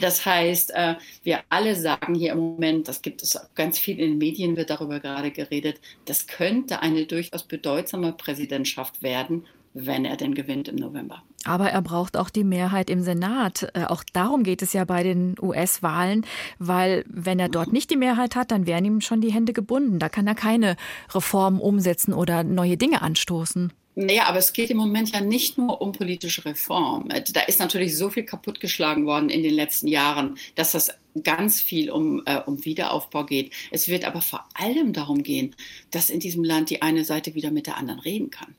Das 0.01 0.25
heißt, 0.25 0.71
äh, 0.75 0.95
wir 1.23 1.39
alle 1.49 1.75
sagen 1.75 2.15
hier 2.15 2.33
im 2.33 2.39
Moment, 2.39 2.87
das 2.87 3.01
gibt 3.01 3.23
es 3.23 3.39
ganz 3.55 3.79
viel 3.79 3.99
in 3.99 4.11
den 4.11 4.17
Medien, 4.17 4.57
wird 4.57 4.69
darüber 4.69 4.99
gerade 4.99 5.31
geredet, 5.31 5.79
das 6.05 6.27
könnte 6.27 6.81
eine 6.81 7.05
durchaus 7.05 7.43
bedeutsame 7.43 8.13
Präsidentschaft 8.13 9.01
werden, 9.01 9.45
wenn 9.73 10.05
er 10.05 10.15
denn 10.15 10.33
gewinnt 10.33 10.67
im 10.67 10.77
November. 10.77 11.21
Aber 11.43 11.69
er 11.69 11.81
braucht 11.81 12.17
auch 12.17 12.29
die 12.29 12.43
Mehrheit 12.43 12.89
im 12.89 13.01
Senat. 13.01 13.69
Äh, 13.73 13.85
auch 13.85 14.03
darum 14.13 14.43
geht 14.43 14.61
es 14.61 14.73
ja 14.73 14.85
bei 14.85 15.03
den 15.03 15.35
US-Wahlen, 15.39 16.25
weil 16.57 17.03
wenn 17.07 17.39
er 17.39 17.49
dort 17.49 17.71
nicht 17.71 17.91
die 17.91 17.97
Mehrheit 17.97 18.35
hat, 18.35 18.51
dann 18.51 18.65
wären 18.65 18.85
ihm 18.85 19.01
schon 19.01 19.21
die 19.21 19.31
Hände 19.31 19.53
gebunden. 19.53 19.99
Da 19.99 20.09
kann 20.09 20.25
er 20.27 20.35
keine 20.35 20.75
Reformen 21.13 21.59
umsetzen 21.59 22.13
oder 22.13 22.43
neue 22.43 22.77
Dinge 22.77 23.01
anstoßen. 23.01 23.71
Naja, 23.95 24.25
aber 24.27 24.39
es 24.39 24.51
geht 24.51 24.69
im 24.69 24.77
Moment 24.77 25.11
ja 25.11 25.21
nicht 25.21 25.57
nur 25.57 25.81
um 25.81 25.93
politische 25.93 26.43
Reform. 26.43 27.07
Da 27.09 27.41
ist 27.41 27.59
natürlich 27.59 27.97
so 27.97 28.09
viel 28.09 28.23
kaputtgeschlagen 28.23 29.05
worden 29.05 29.29
in 29.29 29.41
den 29.41 29.53
letzten 29.53 29.87
Jahren, 29.87 30.37
dass 30.55 30.73
das 30.73 30.91
ganz 31.23 31.61
viel 31.61 31.89
um, 31.89 32.21
äh, 32.25 32.41
um 32.45 32.63
Wiederaufbau 32.65 33.25
geht. 33.25 33.53
Es 33.71 33.87
wird 33.87 34.03
aber 34.03 34.21
vor 34.21 34.43
allem 34.53 34.91
darum 34.91 35.23
gehen, 35.23 35.55
dass 35.91 36.09
in 36.09 36.19
diesem 36.19 36.43
Land 36.43 36.69
die 36.69 36.81
eine 36.81 37.05
Seite 37.05 37.35
wieder 37.35 37.51
mit 37.51 37.67
der 37.67 37.77
anderen 37.77 38.01
reden 38.01 38.31
kann. 38.31 38.55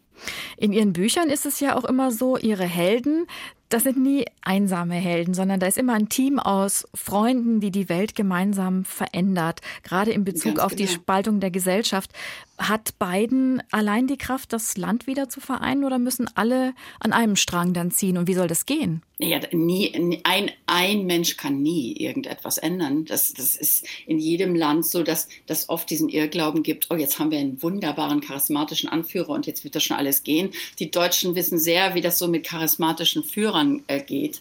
In 0.57 0.73
Ihren 0.73 0.95
Büchern 0.95 1.29
ist 1.29 1.45
es 1.45 1.61
ja 1.61 1.77
auch 1.77 1.85
immer 1.85 2.11
so, 2.11 2.39
Ihre 2.39 2.65
Helden 2.65 3.27
das 3.69 3.83
sind 3.83 3.99
nie 3.99 4.25
einsame 4.43 4.95
Helden, 4.95 5.35
sondern 5.35 5.59
da 5.59 5.67
ist 5.67 5.79
immer 5.79 5.95
ein 5.95 6.09
Team 6.09 6.39
aus 6.39 6.87
Freunden, 6.95 7.61
die 7.61 7.73
die 7.73 7.89
Welt 7.89 8.15
gemeinsam 8.15 8.85
verändert. 8.85 9.61
Gerade 9.83 10.13
in 10.13 10.25
Bezug 10.25 10.57
Ganz 10.57 10.59
auf 10.61 10.77
genau. 10.77 10.83
die 10.83 10.93
Spaltung 10.93 11.41
der 11.41 11.51
Gesellschaft. 11.51 12.11
Hat 12.59 12.99
Biden 12.99 13.63
allein 13.71 14.07
die 14.07 14.17
Kraft, 14.17 14.53
das 14.53 14.79
Land 14.79 15.07
wieder 15.07 15.29
zu 15.29 15.41
vereinen 15.41 15.85
oder 15.85 15.99
müssen 15.99 16.31
alle 16.37 16.75
an 17.01 17.13
einem 17.13 17.37
Strang 17.37 17.75
dann 17.75 17.91
ziehen? 17.91 18.17
Und 18.17 18.29
wie 18.29 18.35
soll 18.35 18.49
das 18.49 18.65
gehen? 18.65 19.03
Ja, 19.19 19.41
nie, 19.53 20.21
ein, 20.25 20.51
ein 20.67 21.07
Mensch 21.07 21.37
kann 21.37 21.61
nie 21.63 21.93
irgendetwas 21.93 22.59
ändern. 22.59 23.05
Das, 23.05 23.35
das 23.35 23.57
ist 23.57 23.87
in 24.07 24.19
jedem 24.19 24.55
Land 24.55 24.87
so, 24.87 25.03
dass 25.03 25.29
es 25.47 25.69
oft 25.69 25.89
diesen 25.91 26.09
Irrglauben 26.09 26.63
gibt, 26.63 26.87
oh, 26.91 26.97
jetzt 26.97 27.19
haben 27.19 27.31
wir 27.31 27.39
einen 27.39 27.63
wunderbaren, 27.63 28.21
charismatischen 28.21 28.89
Anführer 28.89 29.31
und 29.31 29.47
jetzt 29.47 29.65
wird 29.65 29.75
das 29.75 29.85
schon 29.85 29.97
alles 29.97 30.23
gehen. 30.23 30.51
Die 30.79 30.91
Deutschen 30.91 31.35
wissen 31.35 31.59
sehr, 31.59 31.95
wie 31.95 32.03
das 32.03 32.19
so 32.19 32.29
mit 32.29 32.45
charismatischen 32.45 33.25
Führern 33.25 33.56
äh, 33.87 34.01
geht. 34.01 34.41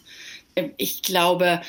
Ähm, 0.54 0.72
ich 0.76 1.02
glaube, 1.02 1.60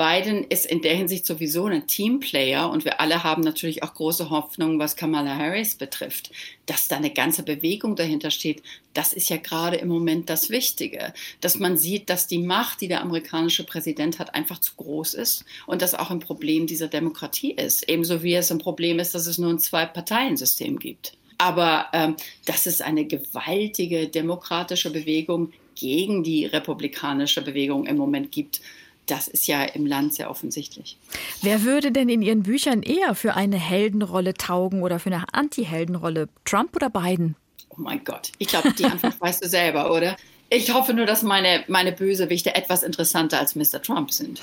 Biden 0.00 0.44
ist 0.44 0.64
in 0.64 0.80
der 0.80 0.94
Hinsicht 0.94 1.26
sowieso 1.26 1.66
ein 1.66 1.86
Teamplayer 1.86 2.70
und 2.70 2.86
wir 2.86 3.00
alle 3.00 3.22
haben 3.22 3.42
natürlich 3.42 3.82
auch 3.82 3.92
große 3.92 4.30
Hoffnungen, 4.30 4.78
was 4.78 4.96
Kamala 4.96 5.36
Harris 5.36 5.74
betrifft. 5.74 6.30
Dass 6.64 6.88
da 6.88 6.96
eine 6.96 7.10
ganze 7.10 7.42
Bewegung 7.42 7.96
dahinter 7.96 8.30
steht, 8.30 8.62
das 8.94 9.12
ist 9.12 9.28
ja 9.28 9.36
gerade 9.36 9.76
im 9.76 9.88
Moment 9.88 10.30
das 10.30 10.48
Wichtige. 10.48 11.12
Dass 11.42 11.58
man 11.58 11.76
sieht, 11.76 12.08
dass 12.08 12.26
die 12.26 12.38
Macht, 12.38 12.80
die 12.80 12.88
der 12.88 13.02
amerikanische 13.02 13.64
Präsident 13.64 14.18
hat, 14.18 14.34
einfach 14.34 14.58
zu 14.58 14.72
groß 14.78 15.12
ist 15.12 15.44
und 15.66 15.82
das 15.82 15.94
auch 15.94 16.10
ein 16.10 16.20
Problem 16.20 16.66
dieser 16.66 16.88
Demokratie 16.88 17.52
ist. 17.52 17.86
Ebenso 17.86 18.22
wie 18.22 18.32
es 18.32 18.50
ein 18.50 18.56
Problem 18.56 19.00
ist, 19.00 19.14
dass 19.14 19.26
es 19.26 19.36
nur 19.36 19.50
ein 19.50 19.58
Zwei-Parteien-System 19.58 20.78
gibt. 20.78 21.12
Aber 21.36 21.88
ähm, 21.92 22.16
dass 22.46 22.64
es 22.64 22.80
eine 22.80 23.04
gewaltige 23.04 24.08
demokratische 24.08 24.90
Bewegung 24.90 25.52
gegen 25.80 26.22
die 26.22 26.44
republikanische 26.44 27.42
Bewegung 27.42 27.86
im 27.86 27.96
Moment 27.96 28.30
gibt, 28.30 28.60
das 29.06 29.26
ist 29.26 29.46
ja 29.46 29.64
im 29.64 29.86
Land 29.86 30.14
sehr 30.14 30.30
offensichtlich. 30.30 30.96
Wer 31.42 31.64
würde 31.64 31.90
denn 31.90 32.08
in 32.08 32.22
Ihren 32.22 32.42
Büchern 32.42 32.82
eher 32.82 33.14
für 33.14 33.34
eine 33.34 33.56
Heldenrolle 33.56 34.34
taugen 34.34 34.82
oder 34.82 35.00
für 35.00 35.10
eine 35.10 35.24
Anti-Heldenrolle? 35.32 36.28
Trump 36.44 36.76
oder 36.76 36.90
Biden? 36.90 37.34
Oh 37.70 37.76
mein 37.78 38.04
Gott, 38.04 38.30
ich 38.38 38.48
glaube, 38.48 38.72
die 38.72 38.84
Antwort 38.84 39.14
weißt 39.20 39.44
du 39.44 39.48
selber, 39.48 39.92
oder? 39.92 40.16
Ich 40.52 40.74
hoffe 40.74 40.94
nur, 40.94 41.06
dass 41.06 41.22
meine, 41.22 41.62
meine 41.68 41.92
Bösewichte 41.92 42.56
etwas 42.56 42.82
interessanter 42.82 43.38
als 43.38 43.54
Mr. 43.54 43.80
Trump 43.80 44.10
sind. 44.10 44.42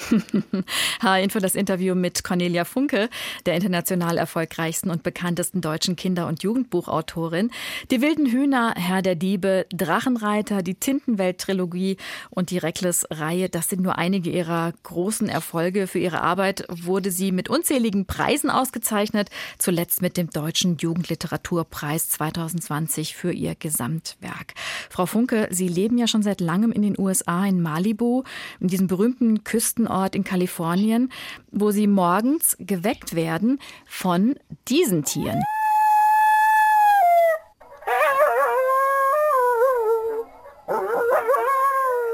H-Info 1.04 1.40
das 1.40 1.54
Interview 1.54 1.96
mit 1.96 2.24
Cornelia 2.24 2.64
Funke, 2.64 3.10
der 3.46 3.56
international 3.56 4.18
erfolgreichsten 4.18 4.90
und 4.90 5.04
bekanntesten 5.04 5.60
deutschen 5.60 5.98
Kinder- 5.98 6.28
und 6.28 6.44
Jugendbuchautorin. 6.44 7.52
Die 7.92 8.02
wilden 8.02 8.26
Hühner, 8.26 8.74
Herr 8.78 9.02
der 9.02 9.16
Diebe, 9.16 9.66
Drachenreiter, 9.74 10.64
die 10.64 10.76
Tintenwelt-Trilogie 10.76 11.98
und 12.30 12.52
die 12.52 12.58
Reckless-Reihe, 12.58 13.50
das 13.50 13.68
sind 13.68 13.82
nur 13.82 13.98
einige 13.98 14.30
ihrer 14.30 14.72
großen 14.84 15.28
Erfolge. 15.28 15.88
Für 15.88 16.00
ihre 16.00 16.22
Arbeit 16.22 16.64
wurde 16.70 17.12
sie 17.12 17.34
mit 17.34 17.50
unzähligen 17.50 18.06
Preisen 18.06 18.50
ausgezeichnet, 18.50 19.30
zuletzt 19.58 20.02
mit 20.02 20.16
dem 20.16 20.30
Deutschen 20.30 20.78
Jugendliteraturpreis 20.78 22.12
2020 22.12 23.14
für 23.14 23.34
ihr 23.34 23.56
Gesamtwerk. 23.56 24.54
Frau 24.90 25.06
Funke, 25.06 25.50
Sie 25.52 25.68
leben 25.68 25.97
leben 25.98 26.00
ja 26.00 26.08
schon 26.08 26.22
seit 26.22 26.42
langem 26.42 26.72
in 26.72 26.84
den 26.84 26.96
USA, 26.98 27.46
in 27.46 27.62
Malibu, 27.62 28.24
in 28.60 28.68
diesem 28.68 28.88
berühmten 28.88 29.44
Küstenort 29.44 30.16
in 30.16 30.24
Kalifornien, 30.24 31.12
wo 31.52 31.72
sie 31.72 31.88
morgens 31.88 32.56
geweckt 32.60 33.16
werden 33.16 33.60
von 33.88 34.36
diesen 34.68 35.04
Tieren. 35.04 35.42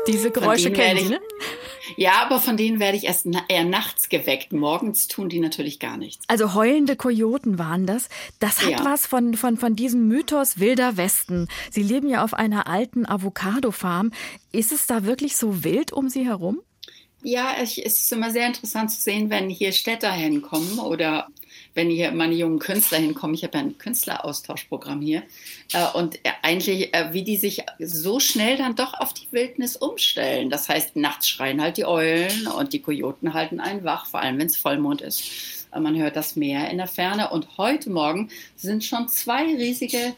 Diese 0.08 0.32
Geräusche 0.32 0.72
kennen 0.72 1.00
Sie, 1.00 1.10
ne? 1.10 1.20
Ja, 1.98 2.22
aber 2.22 2.40
von 2.40 2.58
denen 2.58 2.80
werde 2.80 2.98
ich 2.98 3.06
erst 3.06 3.28
eher 3.48 3.66
nachts 3.66 4.10
geweckt. 4.10 4.54
Morgens 4.54 5.08
tun 5.08 5.30
die 5.30 5.40
natürlich 5.40 5.80
gar 5.80 5.98
nichts. 5.98 6.26
Also 6.28 6.54
heulende 6.54 6.96
Kojoten 6.96 7.60
waren 7.60 7.86
das. 7.86 8.10
Das 8.40 8.62
hat 8.62 8.72
ja. 8.72 8.86
was 8.86 9.06
von, 9.06 9.36
von, 9.36 9.58
von 9.58 9.76
diesem 9.76 10.08
Mythos 10.08 10.60
wilder 10.60 10.98
Westen. 10.98 11.48
Sie 11.72 11.84
leben 11.84 12.08
ja 12.10 12.24
auf 12.24 12.34
einer 12.34 12.68
alten 12.68 13.06
Avocado-Farm. 13.06 14.12
Ist 14.52 14.72
es 14.72 14.88
da 14.88 15.04
wirklich 15.06 15.36
so 15.36 15.64
wild 15.64 15.92
um 15.92 16.10
Sie 16.10 16.26
herum? 16.26 16.62
Ja, 17.24 17.54
es 17.62 17.78
ist 17.78 18.12
immer 18.12 18.32
sehr 18.32 18.48
interessant 18.48 18.92
zu 18.92 19.02
sehen, 19.02 19.30
wenn 19.30 19.50
hier 19.50 19.72
Städter 19.72 20.12
hinkommen 20.12 20.80
oder 20.80 21.30
wenn 21.76 21.90
hier 21.90 22.12
meine 22.12 22.36
jungen 22.36 22.60
Künstler 22.60 23.00
hinkommen. 23.00 23.36
Ich 23.36 23.44
habe 23.44 23.58
ja 23.58 23.64
ein 23.64 23.78
Künstleraustauschprogramm 23.78 25.02
hier. 25.02 25.24
Äh, 25.74 25.86
und 25.94 26.20
eigentlich, 26.42 26.94
äh, 26.94 27.14
wie 27.14 27.24
die 27.24 27.38
sich 27.38 27.64
so 27.80 28.20
schnell 28.20 28.58
dann 28.58 28.76
doch 28.76 28.94
auf 28.94 29.14
die 29.14 29.28
Wildnis 29.32 29.76
umstellen. 29.76 30.50
Das 30.50 30.70
heißt, 30.70 30.96
nachts 30.96 31.28
schreien 31.28 31.62
halt 31.62 31.78
die 31.78 31.86
Eulen 31.86 32.48
und 32.48 32.74
die 32.74 32.82
Kojoten 32.82 33.34
halten 33.34 33.60
einen 33.60 33.84
wach, 33.84 34.06
vor 34.06 34.22
allem 34.22 34.38
wenn 34.38 34.48
es 34.48 34.58
Vollmond 34.58 35.02
ist. 35.02 35.24
Äh, 35.72 35.80
man 35.80 35.98
hört 35.98 36.16
das 36.16 36.36
Meer 36.36 36.70
in 36.70 36.78
der 36.78 36.88
Ferne. 36.88 37.30
Und 37.30 37.58
heute 37.58 37.90
Morgen 37.90 38.30
sind 38.56 38.84
schon 38.84 39.08
zwei 39.08 39.44
riesige 39.44 40.16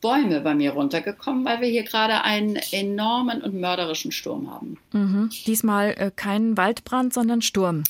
Bäume 0.00 0.40
bei 0.40 0.54
mir 0.54 0.72
runtergekommen, 0.72 1.44
weil 1.44 1.60
wir 1.60 1.68
hier 1.68 1.84
gerade 1.84 2.22
einen 2.22 2.56
enormen 2.72 3.40
und 3.40 3.54
mörderischen 3.54 4.10
Sturm 4.10 4.50
haben. 4.50 4.76
Mhm. 4.92 5.30
Diesmal 5.46 5.94
äh, 5.96 6.10
kein 6.14 6.56
Waldbrand, 6.56 7.14
sondern 7.14 7.40
Sturm. 7.40 7.84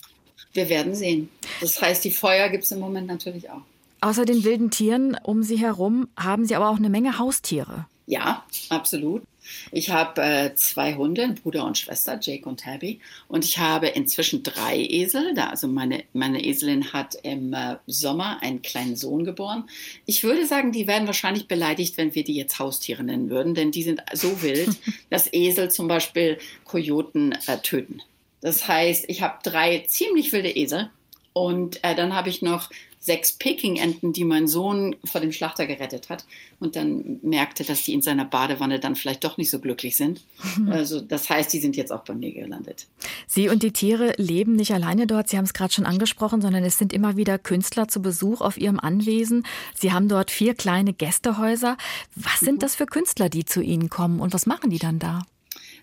Wir 0.52 0.68
werden 0.68 0.94
sehen. 0.94 1.28
Das 1.61 1.80
heißt, 1.80 2.04
die 2.04 2.11
Feuer 2.11 2.49
gibt 2.49 2.64
es 2.64 2.73
im 2.73 2.80
Moment 2.80 3.06
natürlich 3.06 3.50
auch. 3.50 3.62
Außer 4.00 4.25
den 4.25 4.44
wilden 4.44 4.71
Tieren 4.71 5.16
um 5.23 5.42
Sie 5.42 5.56
herum 5.56 6.09
haben 6.16 6.44
Sie 6.44 6.56
aber 6.56 6.68
auch 6.68 6.76
eine 6.76 6.90
Menge 6.90 7.18
Haustiere. 7.18 7.87
Ja, 8.06 8.44
absolut. 8.68 9.23
Ich 9.71 9.90
habe 9.90 10.23
äh, 10.23 10.54
zwei 10.54 10.94
Hunde, 10.94 11.35
Bruder 11.42 11.64
und 11.64 11.78
Schwester, 11.78 12.18
Jake 12.21 12.49
und 12.49 12.61
Tabby. 12.61 13.00
Und 13.28 13.44
ich 13.44 13.59
habe 13.59 13.88
inzwischen 13.88 14.42
drei 14.42 14.78
Esel. 14.78 15.35
Da, 15.35 15.49
also 15.49 15.68
meine, 15.68 16.04
meine 16.12 16.44
Eselin 16.44 16.92
hat 16.92 17.16
im 17.23 17.52
äh, 17.52 17.76
Sommer 17.87 18.42
einen 18.42 18.62
kleinen 18.62 18.97
Sohn 18.97 19.25
geboren. 19.25 19.64
Ich 20.06 20.23
würde 20.23 20.47
sagen, 20.47 20.73
die 20.73 20.87
werden 20.87 21.06
wahrscheinlich 21.06 21.49
beleidigt, 21.49 21.97
wenn 21.97 22.14
wir 22.14 22.25
die 22.25 22.35
jetzt 22.35 22.59
Haustiere 22.59 23.02
nennen 23.02 23.30
würden, 23.30 23.54
denn 23.54 23.71
die 23.71 23.82
sind 23.82 24.02
so 24.12 24.42
wild, 24.42 24.76
dass 25.11 25.32
Esel 25.32 25.71
zum 25.71 25.88
Beispiel 25.88 26.38
Kojoten 26.64 27.32
äh, 27.47 27.59
töten. 27.59 28.02
Das 28.42 28.68
heißt, 28.68 29.06
ich 29.08 29.22
habe 29.22 29.38
drei 29.42 29.84
ziemlich 29.88 30.32
wilde 30.32 30.50
Esel 30.50 30.90
und 31.32 31.82
äh, 31.82 31.94
dann 31.94 32.14
habe 32.14 32.28
ich 32.28 32.42
noch 32.42 32.68
sechs 33.02 33.32
Peking-Enten, 33.32 34.12
die 34.12 34.25
mein 34.25 34.46
Sohn 34.46 34.94
vor 35.04 35.20
dem 35.20 35.32
Schlachter 35.32 35.66
gerettet 35.66 36.08
hat 36.08 36.25
und 36.61 36.76
dann 36.76 37.18
merkte, 37.22 37.64
dass 37.64 37.82
die 37.82 37.94
in 37.94 38.02
seiner 38.02 38.25
Badewanne 38.25 38.78
dann 38.78 38.94
vielleicht 38.94 39.25
doch 39.25 39.38
nicht 39.38 39.50
so 39.50 39.58
glücklich 39.58 39.96
sind. 39.96 40.22
Also 40.70 41.00
das 41.00 41.28
heißt, 41.28 41.52
die 41.52 41.58
sind 41.58 41.76
jetzt 41.76 41.90
auch 41.90 42.04
bei 42.04 42.14
mir 42.14 42.32
gelandet. 42.32 42.87
Sie 43.26 43.49
und 43.49 43.62
die 43.64 43.72
Tiere 43.72 44.12
leben 44.18 44.54
nicht 44.54 44.72
alleine 44.72 45.08
dort, 45.08 45.28
Sie 45.28 45.37
haben 45.37 45.44
es 45.44 45.54
gerade 45.54 45.72
schon 45.72 45.87
angesprochen, 45.87 46.40
sondern 46.40 46.62
es 46.62 46.78
sind 46.78 46.92
immer 46.92 47.16
wieder 47.16 47.38
Künstler 47.38 47.88
zu 47.88 48.02
Besuch 48.02 48.40
auf 48.40 48.56
Ihrem 48.56 48.78
Anwesen. 48.78 49.44
Sie 49.75 49.92
haben 49.92 50.08
dort 50.08 50.30
vier 50.30 50.54
kleine 50.54 50.92
Gästehäuser. 50.92 51.76
Was 52.14 52.40
sind 52.40 52.56
mhm. 52.56 52.61
das 52.61 52.76
für 52.76 52.87
Künstler, 52.87 53.28
die 53.28 53.44
zu 53.44 53.61
Ihnen 53.62 53.88
kommen 53.88 54.20
und 54.20 54.32
was 54.32 54.46
machen 54.46 54.70
die 54.70 54.78
dann 54.78 55.00
da? 55.00 55.22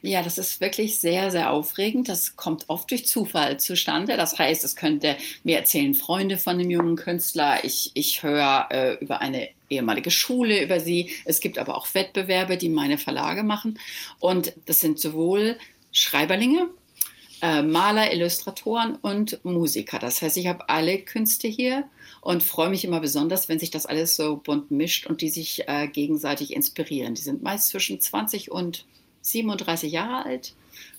Ja, 0.01 0.23
das 0.23 0.37
ist 0.37 0.61
wirklich 0.61 0.99
sehr, 0.99 1.29
sehr 1.29 1.51
aufregend. 1.51 2.07
Das 2.07 2.37
kommt 2.37 2.65
oft 2.69 2.89
durch 2.89 3.05
Zufall 3.05 3.59
zustande. 3.59 4.15
Das 4.15 4.37
heißt, 4.39 4.63
es 4.63 4.75
könnte 4.77 5.17
mir 5.43 5.57
erzählen 5.57 5.93
Freunde 5.93 6.37
von 6.37 6.57
dem 6.57 6.69
jungen 6.69 6.95
Künstler. 6.95 7.63
Ich, 7.63 7.91
ich 7.95 8.23
höre 8.23 8.67
äh, 8.71 8.93
über 9.01 9.19
eine 9.19 9.49
ehemalige 9.69 10.09
Schule 10.09 10.63
über 10.63 10.79
sie. 10.79 11.11
Es 11.25 11.41
gibt 11.41 11.57
aber 11.57 11.75
auch 11.75 11.93
Wettbewerbe, 11.93 12.57
die 12.57 12.69
meine 12.69 12.97
Verlage 12.97 13.43
machen. 13.43 13.77
Und 14.19 14.53
das 14.65 14.79
sind 14.79 14.99
sowohl 14.99 15.57
Schreiberlinge, 15.91 16.69
äh, 17.41 17.61
Maler, 17.61 18.13
Illustratoren 18.13 18.95
und 18.95 19.43
Musiker. 19.43 19.99
Das 19.99 20.21
heißt, 20.21 20.37
ich 20.37 20.47
habe 20.47 20.69
alle 20.69 20.99
Künste 20.99 21.47
hier 21.47 21.85
und 22.21 22.41
freue 22.41 22.69
mich 22.69 22.85
immer 22.85 23.01
besonders, 23.01 23.49
wenn 23.49 23.59
sich 23.59 23.71
das 23.71 23.85
alles 23.85 24.15
so 24.15 24.37
bunt 24.37 24.71
mischt 24.71 25.07
und 25.07 25.21
die 25.21 25.29
sich 25.29 25.67
äh, 25.67 25.87
gegenseitig 25.87 26.53
inspirieren. 26.53 27.15
Die 27.15 27.21
sind 27.21 27.43
meist 27.43 27.67
zwischen 27.67 27.99
20 27.99 28.51
und 28.51 28.85
37 29.31 29.91
Jahre 29.91 30.25
alt, 30.25 30.53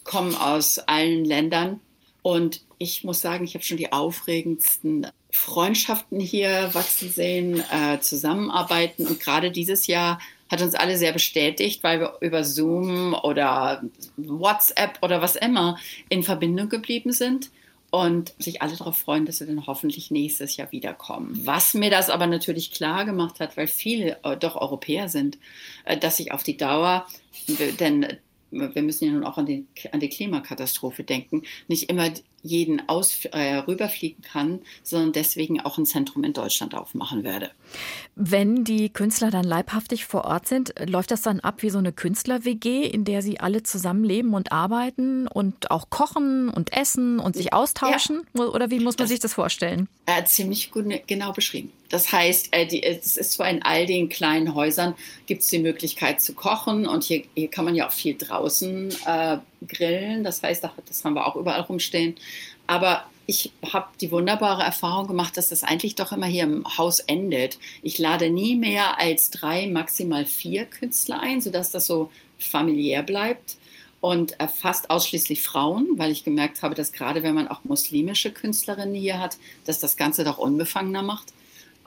kommen 0.04 0.34
aus 0.34 0.78
allen 0.78 1.24
Ländern. 1.24 1.80
Und 2.22 2.62
ich 2.78 3.04
muss 3.04 3.20
sagen, 3.20 3.44
ich 3.44 3.54
habe 3.54 3.64
schon 3.64 3.76
die 3.76 3.92
aufregendsten 3.92 5.06
Freundschaften 5.30 6.20
hier 6.20 6.70
wachsen 6.72 7.10
sehen, 7.10 7.62
äh, 7.70 8.00
zusammenarbeiten. 8.00 9.06
Und 9.06 9.20
gerade 9.20 9.50
dieses 9.50 9.86
Jahr 9.86 10.20
hat 10.50 10.60
uns 10.62 10.74
alle 10.74 10.96
sehr 10.96 11.12
bestätigt, 11.12 11.82
weil 11.82 12.00
wir 12.00 12.16
über 12.20 12.44
Zoom 12.44 13.14
oder 13.14 13.82
WhatsApp 14.16 14.98
oder 15.02 15.22
was 15.22 15.36
immer 15.36 15.78
in 16.08 16.22
Verbindung 16.22 16.68
geblieben 16.68 17.12
sind 17.12 17.50
und 17.90 18.34
sich 18.38 18.62
alle 18.62 18.76
darauf 18.76 18.96
freuen, 18.96 19.26
dass 19.26 19.38
sie 19.38 19.46
dann 19.46 19.66
hoffentlich 19.66 20.10
nächstes 20.10 20.56
Jahr 20.56 20.70
wiederkommen. 20.72 21.40
Was 21.44 21.74
mir 21.74 21.90
das 21.90 22.08
aber 22.08 22.26
natürlich 22.26 22.72
klar 22.72 23.04
gemacht 23.04 23.40
hat, 23.40 23.56
weil 23.56 23.66
viele 23.66 24.18
äh, 24.22 24.36
doch 24.36 24.56
Europäer 24.56 25.08
sind, 25.08 25.38
äh, 25.84 25.96
dass 25.98 26.16
sich 26.16 26.32
auf 26.32 26.42
die 26.42 26.56
Dauer, 26.56 27.06
denn 27.80 28.06
wir 28.50 28.82
müssen 28.82 29.04
ja 29.04 29.12
nun 29.12 29.24
auch 29.24 29.38
an 29.38 29.46
die, 29.46 29.66
an 29.92 30.00
die 30.00 30.08
Klimakatastrophe 30.08 31.04
denken, 31.04 31.42
nicht 31.68 31.88
immer 31.88 32.10
jeden 32.42 32.88
aus, 32.88 33.24
äh, 33.26 33.56
rüberfliegen 33.56 34.22
kann, 34.22 34.60
sondern 34.82 35.12
deswegen 35.12 35.60
auch 35.60 35.78
ein 35.78 35.86
Zentrum 35.86 36.24
in 36.24 36.32
Deutschland 36.32 36.74
aufmachen 36.74 37.24
werde. 37.24 37.50
Wenn 38.16 38.64
die 38.64 38.88
Künstler 38.90 39.30
dann 39.30 39.44
leibhaftig 39.44 40.06
vor 40.06 40.24
Ort 40.24 40.48
sind, 40.48 40.74
läuft 40.86 41.10
das 41.10 41.22
dann 41.22 41.40
ab 41.40 41.62
wie 41.62 41.70
so 41.70 41.78
eine 41.78 41.92
Künstler-WG, 41.92 42.86
in 42.86 43.04
der 43.04 43.22
sie 43.22 43.40
alle 43.40 43.62
zusammenleben 43.62 44.34
und 44.34 44.52
arbeiten 44.52 45.26
und 45.26 45.70
auch 45.70 45.90
kochen 45.90 46.48
und 46.48 46.72
essen 46.72 47.18
und 47.18 47.36
sich 47.36 47.52
austauschen? 47.52 48.22
Ja. 48.34 48.44
Oder 48.44 48.70
wie 48.70 48.80
muss 48.80 48.96
man 48.96 49.04
das, 49.04 49.10
sich 49.10 49.20
das 49.20 49.34
vorstellen? 49.34 49.88
Äh, 50.06 50.24
ziemlich 50.24 50.70
gut, 50.70 50.86
genau 51.06 51.32
beschrieben. 51.32 51.72
Das 51.90 52.12
heißt, 52.12 52.52
äh, 52.52 52.66
es 52.82 53.16
ist 53.16 53.32
zwar 53.32 53.50
in 53.50 53.62
all 53.62 53.86
den 53.86 54.08
kleinen 54.08 54.54
Häusern 54.54 54.94
gibt 55.26 55.42
es 55.42 55.48
die 55.48 55.58
Möglichkeit 55.58 56.20
zu 56.20 56.34
kochen 56.34 56.86
und 56.86 57.04
hier, 57.04 57.22
hier 57.34 57.48
kann 57.48 57.64
man 57.64 57.74
ja 57.74 57.88
auch 57.88 57.92
viel 57.92 58.16
draußen 58.16 58.94
äh, 59.06 59.38
grillen. 59.66 60.24
Das 60.24 60.42
heißt, 60.42 60.64
das 60.86 61.04
haben 61.04 61.14
wir 61.14 61.26
auch 61.26 61.36
überall 61.36 61.60
rumstehen. 61.62 62.14
Aber 62.66 63.04
ich 63.26 63.52
habe 63.72 63.88
die 64.00 64.10
wunderbare 64.10 64.62
Erfahrung 64.62 65.06
gemacht, 65.06 65.36
dass 65.36 65.50
das 65.50 65.62
eigentlich 65.62 65.94
doch 65.94 66.12
immer 66.12 66.26
hier 66.26 66.44
im 66.44 66.64
Haus 66.78 67.00
endet. 67.00 67.58
Ich 67.82 67.98
lade 67.98 68.30
nie 68.30 68.56
mehr 68.56 68.98
als 68.98 69.30
drei, 69.30 69.66
maximal 69.68 70.26
vier 70.26 70.64
Künstler 70.64 71.20
ein, 71.20 71.40
sodass 71.40 71.70
das 71.70 71.86
so 71.86 72.10
familiär 72.38 73.02
bleibt 73.02 73.56
und 74.00 74.36
fast 74.56 74.90
ausschließlich 74.90 75.42
Frauen, 75.42 75.90
weil 75.96 76.10
ich 76.10 76.24
gemerkt 76.24 76.62
habe, 76.62 76.74
dass 76.74 76.92
gerade 76.92 77.22
wenn 77.22 77.34
man 77.34 77.48
auch 77.48 77.64
muslimische 77.64 78.32
Künstlerinnen 78.32 78.94
hier 78.94 79.20
hat, 79.20 79.36
dass 79.66 79.78
das 79.78 79.96
Ganze 79.96 80.24
doch 80.24 80.38
unbefangener 80.38 81.02
macht. 81.02 81.32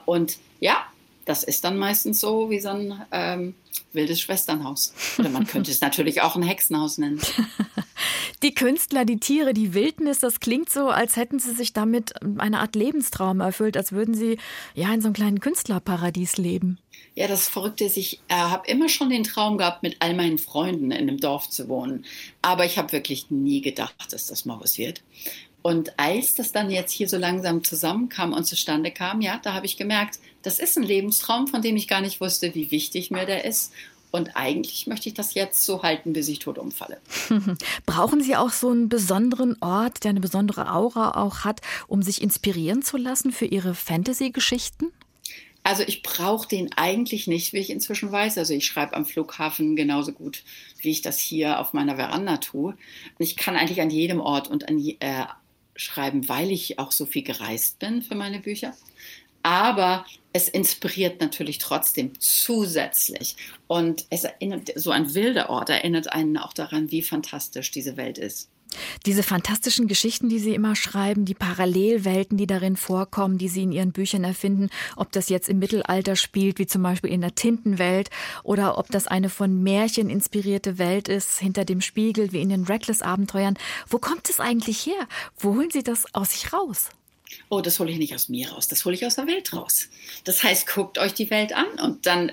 Und 0.06 0.38
ja, 0.60 0.86
das 1.24 1.44
ist 1.44 1.64
dann 1.64 1.78
meistens 1.78 2.20
so 2.20 2.50
wie 2.50 2.60
so 2.60 2.70
ein 2.70 3.02
ähm, 3.12 3.54
wildes 3.92 4.20
Schwesternhaus. 4.20 4.92
Oder 5.18 5.28
man 5.28 5.46
könnte 5.46 5.70
es 5.70 5.80
natürlich 5.80 6.22
auch 6.22 6.36
ein 6.36 6.42
Hexenhaus 6.42 6.98
nennen. 6.98 7.20
Die 8.42 8.54
Künstler, 8.54 9.06
die 9.06 9.18
Tiere, 9.18 9.54
die 9.54 9.72
Wildnis, 9.72 10.18
das 10.18 10.38
klingt 10.38 10.68
so, 10.68 10.88
als 10.88 11.16
hätten 11.16 11.38
sie 11.38 11.54
sich 11.54 11.72
damit 11.72 12.12
eine 12.36 12.60
Art 12.60 12.76
Lebenstraum 12.76 13.40
erfüllt, 13.40 13.74
als 13.74 13.92
würden 13.92 14.14
sie 14.14 14.38
ja 14.74 14.92
in 14.92 15.00
so 15.00 15.06
einem 15.06 15.14
kleinen 15.14 15.40
Künstlerparadies 15.40 16.36
leben. 16.36 16.78
Ja, 17.14 17.26
das 17.26 17.48
Verrückte 17.48 17.84
ist, 17.84 17.96
ich 17.96 18.20
äh, 18.28 18.34
habe 18.34 18.68
immer 18.68 18.90
schon 18.90 19.08
den 19.08 19.24
Traum 19.24 19.56
gehabt, 19.56 19.82
mit 19.82 19.96
all 20.00 20.14
meinen 20.14 20.36
Freunden 20.36 20.90
in 20.90 21.08
einem 21.08 21.18
Dorf 21.18 21.48
zu 21.48 21.68
wohnen. 21.68 22.04
Aber 22.42 22.66
ich 22.66 22.76
habe 22.76 22.92
wirklich 22.92 23.30
nie 23.30 23.62
gedacht, 23.62 24.12
dass 24.12 24.26
das 24.26 24.44
mal 24.44 24.60
was 24.60 24.76
wird. 24.76 25.02
Und 25.66 25.98
als 25.98 26.34
das 26.34 26.52
dann 26.52 26.68
jetzt 26.68 26.92
hier 26.92 27.08
so 27.08 27.16
langsam 27.16 27.64
zusammenkam 27.64 28.34
und 28.34 28.44
zustande 28.44 28.90
kam, 28.90 29.22
ja, 29.22 29.40
da 29.42 29.54
habe 29.54 29.64
ich 29.64 29.78
gemerkt, 29.78 30.18
das 30.42 30.58
ist 30.58 30.76
ein 30.76 30.82
Lebenstraum, 30.82 31.46
von 31.46 31.62
dem 31.62 31.74
ich 31.78 31.88
gar 31.88 32.02
nicht 32.02 32.20
wusste, 32.20 32.54
wie 32.54 32.70
wichtig 32.70 33.10
mir 33.10 33.24
der 33.24 33.46
ist. 33.46 33.72
Und 34.10 34.36
eigentlich 34.36 34.86
möchte 34.86 35.08
ich 35.08 35.14
das 35.14 35.32
jetzt 35.32 35.64
so 35.64 35.82
halten, 35.82 36.12
bis 36.12 36.28
ich 36.28 36.40
tot 36.40 36.58
umfalle. 36.58 37.00
Brauchen 37.86 38.20
Sie 38.22 38.36
auch 38.36 38.50
so 38.50 38.68
einen 38.68 38.90
besonderen 38.90 39.56
Ort, 39.62 40.04
der 40.04 40.10
eine 40.10 40.20
besondere 40.20 40.70
Aura 40.70 41.22
auch 41.22 41.44
hat, 41.44 41.62
um 41.88 42.02
sich 42.02 42.20
inspirieren 42.20 42.82
zu 42.82 42.98
lassen 42.98 43.32
für 43.32 43.46
Ihre 43.46 43.74
Fantasy-Geschichten? 43.74 44.92
Also 45.62 45.82
ich 45.82 46.02
brauche 46.02 46.46
den 46.46 46.74
eigentlich 46.74 47.26
nicht, 47.26 47.54
wie 47.54 47.58
ich 47.60 47.70
inzwischen 47.70 48.12
weiß. 48.12 48.36
Also 48.36 48.52
ich 48.52 48.66
schreibe 48.66 48.92
am 48.92 49.06
Flughafen 49.06 49.76
genauso 49.76 50.12
gut, 50.12 50.42
wie 50.82 50.90
ich 50.90 51.00
das 51.00 51.18
hier 51.18 51.58
auf 51.58 51.72
meiner 51.72 51.96
Veranda 51.96 52.36
tue. 52.36 52.72
Und 52.72 52.76
ich 53.18 53.34
kann 53.36 53.56
eigentlich 53.56 53.80
an 53.80 53.88
jedem 53.88 54.20
Ort 54.20 54.48
und 54.48 54.68
an 54.68 54.78
äh, 54.78 55.24
schreiben, 55.76 56.28
weil 56.28 56.50
ich 56.50 56.78
auch 56.78 56.92
so 56.92 57.06
viel 57.06 57.22
gereist 57.22 57.78
bin 57.78 58.02
für 58.02 58.14
meine 58.14 58.40
Bücher 58.40 58.74
aber 59.44 60.06
es 60.32 60.48
inspiriert 60.48 61.20
natürlich 61.20 61.58
trotzdem 61.58 62.18
zusätzlich. 62.18 63.36
Und 63.68 64.06
es 64.08 64.24
erinnert, 64.24 64.72
so 64.74 64.90
ein 64.90 65.14
wilder 65.14 65.50
Ort 65.50 65.68
erinnert 65.68 66.10
einen 66.10 66.38
auch 66.38 66.54
daran, 66.54 66.90
wie 66.90 67.02
fantastisch 67.02 67.70
diese 67.70 67.96
Welt 67.96 68.18
ist. 68.18 68.48
Diese 69.06 69.22
fantastischen 69.22 69.88
Geschichten, 69.88 70.28
die 70.28 70.38
Sie 70.38 70.54
immer 70.54 70.76
schreiben, 70.76 71.24
die 71.24 71.34
Parallelwelten, 71.34 72.36
die 72.36 72.46
darin 72.46 72.76
vorkommen, 72.76 73.38
die 73.38 73.48
Sie 73.48 73.62
in 73.62 73.72
Ihren 73.72 73.92
Büchern 73.92 74.24
erfinden, 74.24 74.70
ob 74.96 75.12
das 75.12 75.28
jetzt 75.28 75.48
im 75.48 75.58
Mittelalter 75.58 76.16
spielt, 76.16 76.58
wie 76.58 76.66
zum 76.66 76.82
Beispiel 76.82 77.10
in 77.10 77.20
der 77.20 77.34
Tintenwelt, 77.34 78.10
oder 78.42 78.78
ob 78.78 78.90
das 78.90 79.06
eine 79.06 79.28
von 79.28 79.62
Märchen 79.62 80.10
inspirierte 80.10 80.78
Welt 80.78 81.08
ist, 81.08 81.38
hinter 81.38 81.64
dem 81.64 81.80
Spiegel, 81.80 82.32
wie 82.32 82.40
in 82.40 82.48
den 82.48 82.64
Reckless-Abenteuern. 82.64 83.58
Wo 83.88 83.98
kommt 83.98 84.28
es 84.28 84.40
eigentlich 84.40 84.86
her? 84.86 85.08
Wo 85.38 85.54
holen 85.54 85.70
Sie 85.70 85.82
das 85.82 86.12
aus 86.14 86.32
sich 86.32 86.52
raus? 86.52 86.90
oh, 87.48 87.60
das 87.60 87.78
hole 87.78 87.90
ich 87.90 87.98
nicht 87.98 88.14
aus 88.14 88.28
mir 88.28 88.50
raus, 88.50 88.68
das 88.68 88.84
hole 88.84 88.94
ich 88.94 89.06
aus 89.06 89.16
der 89.16 89.26
Welt 89.26 89.52
raus. 89.52 89.88
Das 90.24 90.42
heißt, 90.42 90.66
guckt 90.66 90.98
euch 90.98 91.14
die 91.14 91.30
Welt 91.30 91.52
an 91.52 91.66
und 91.82 92.06
dann 92.06 92.32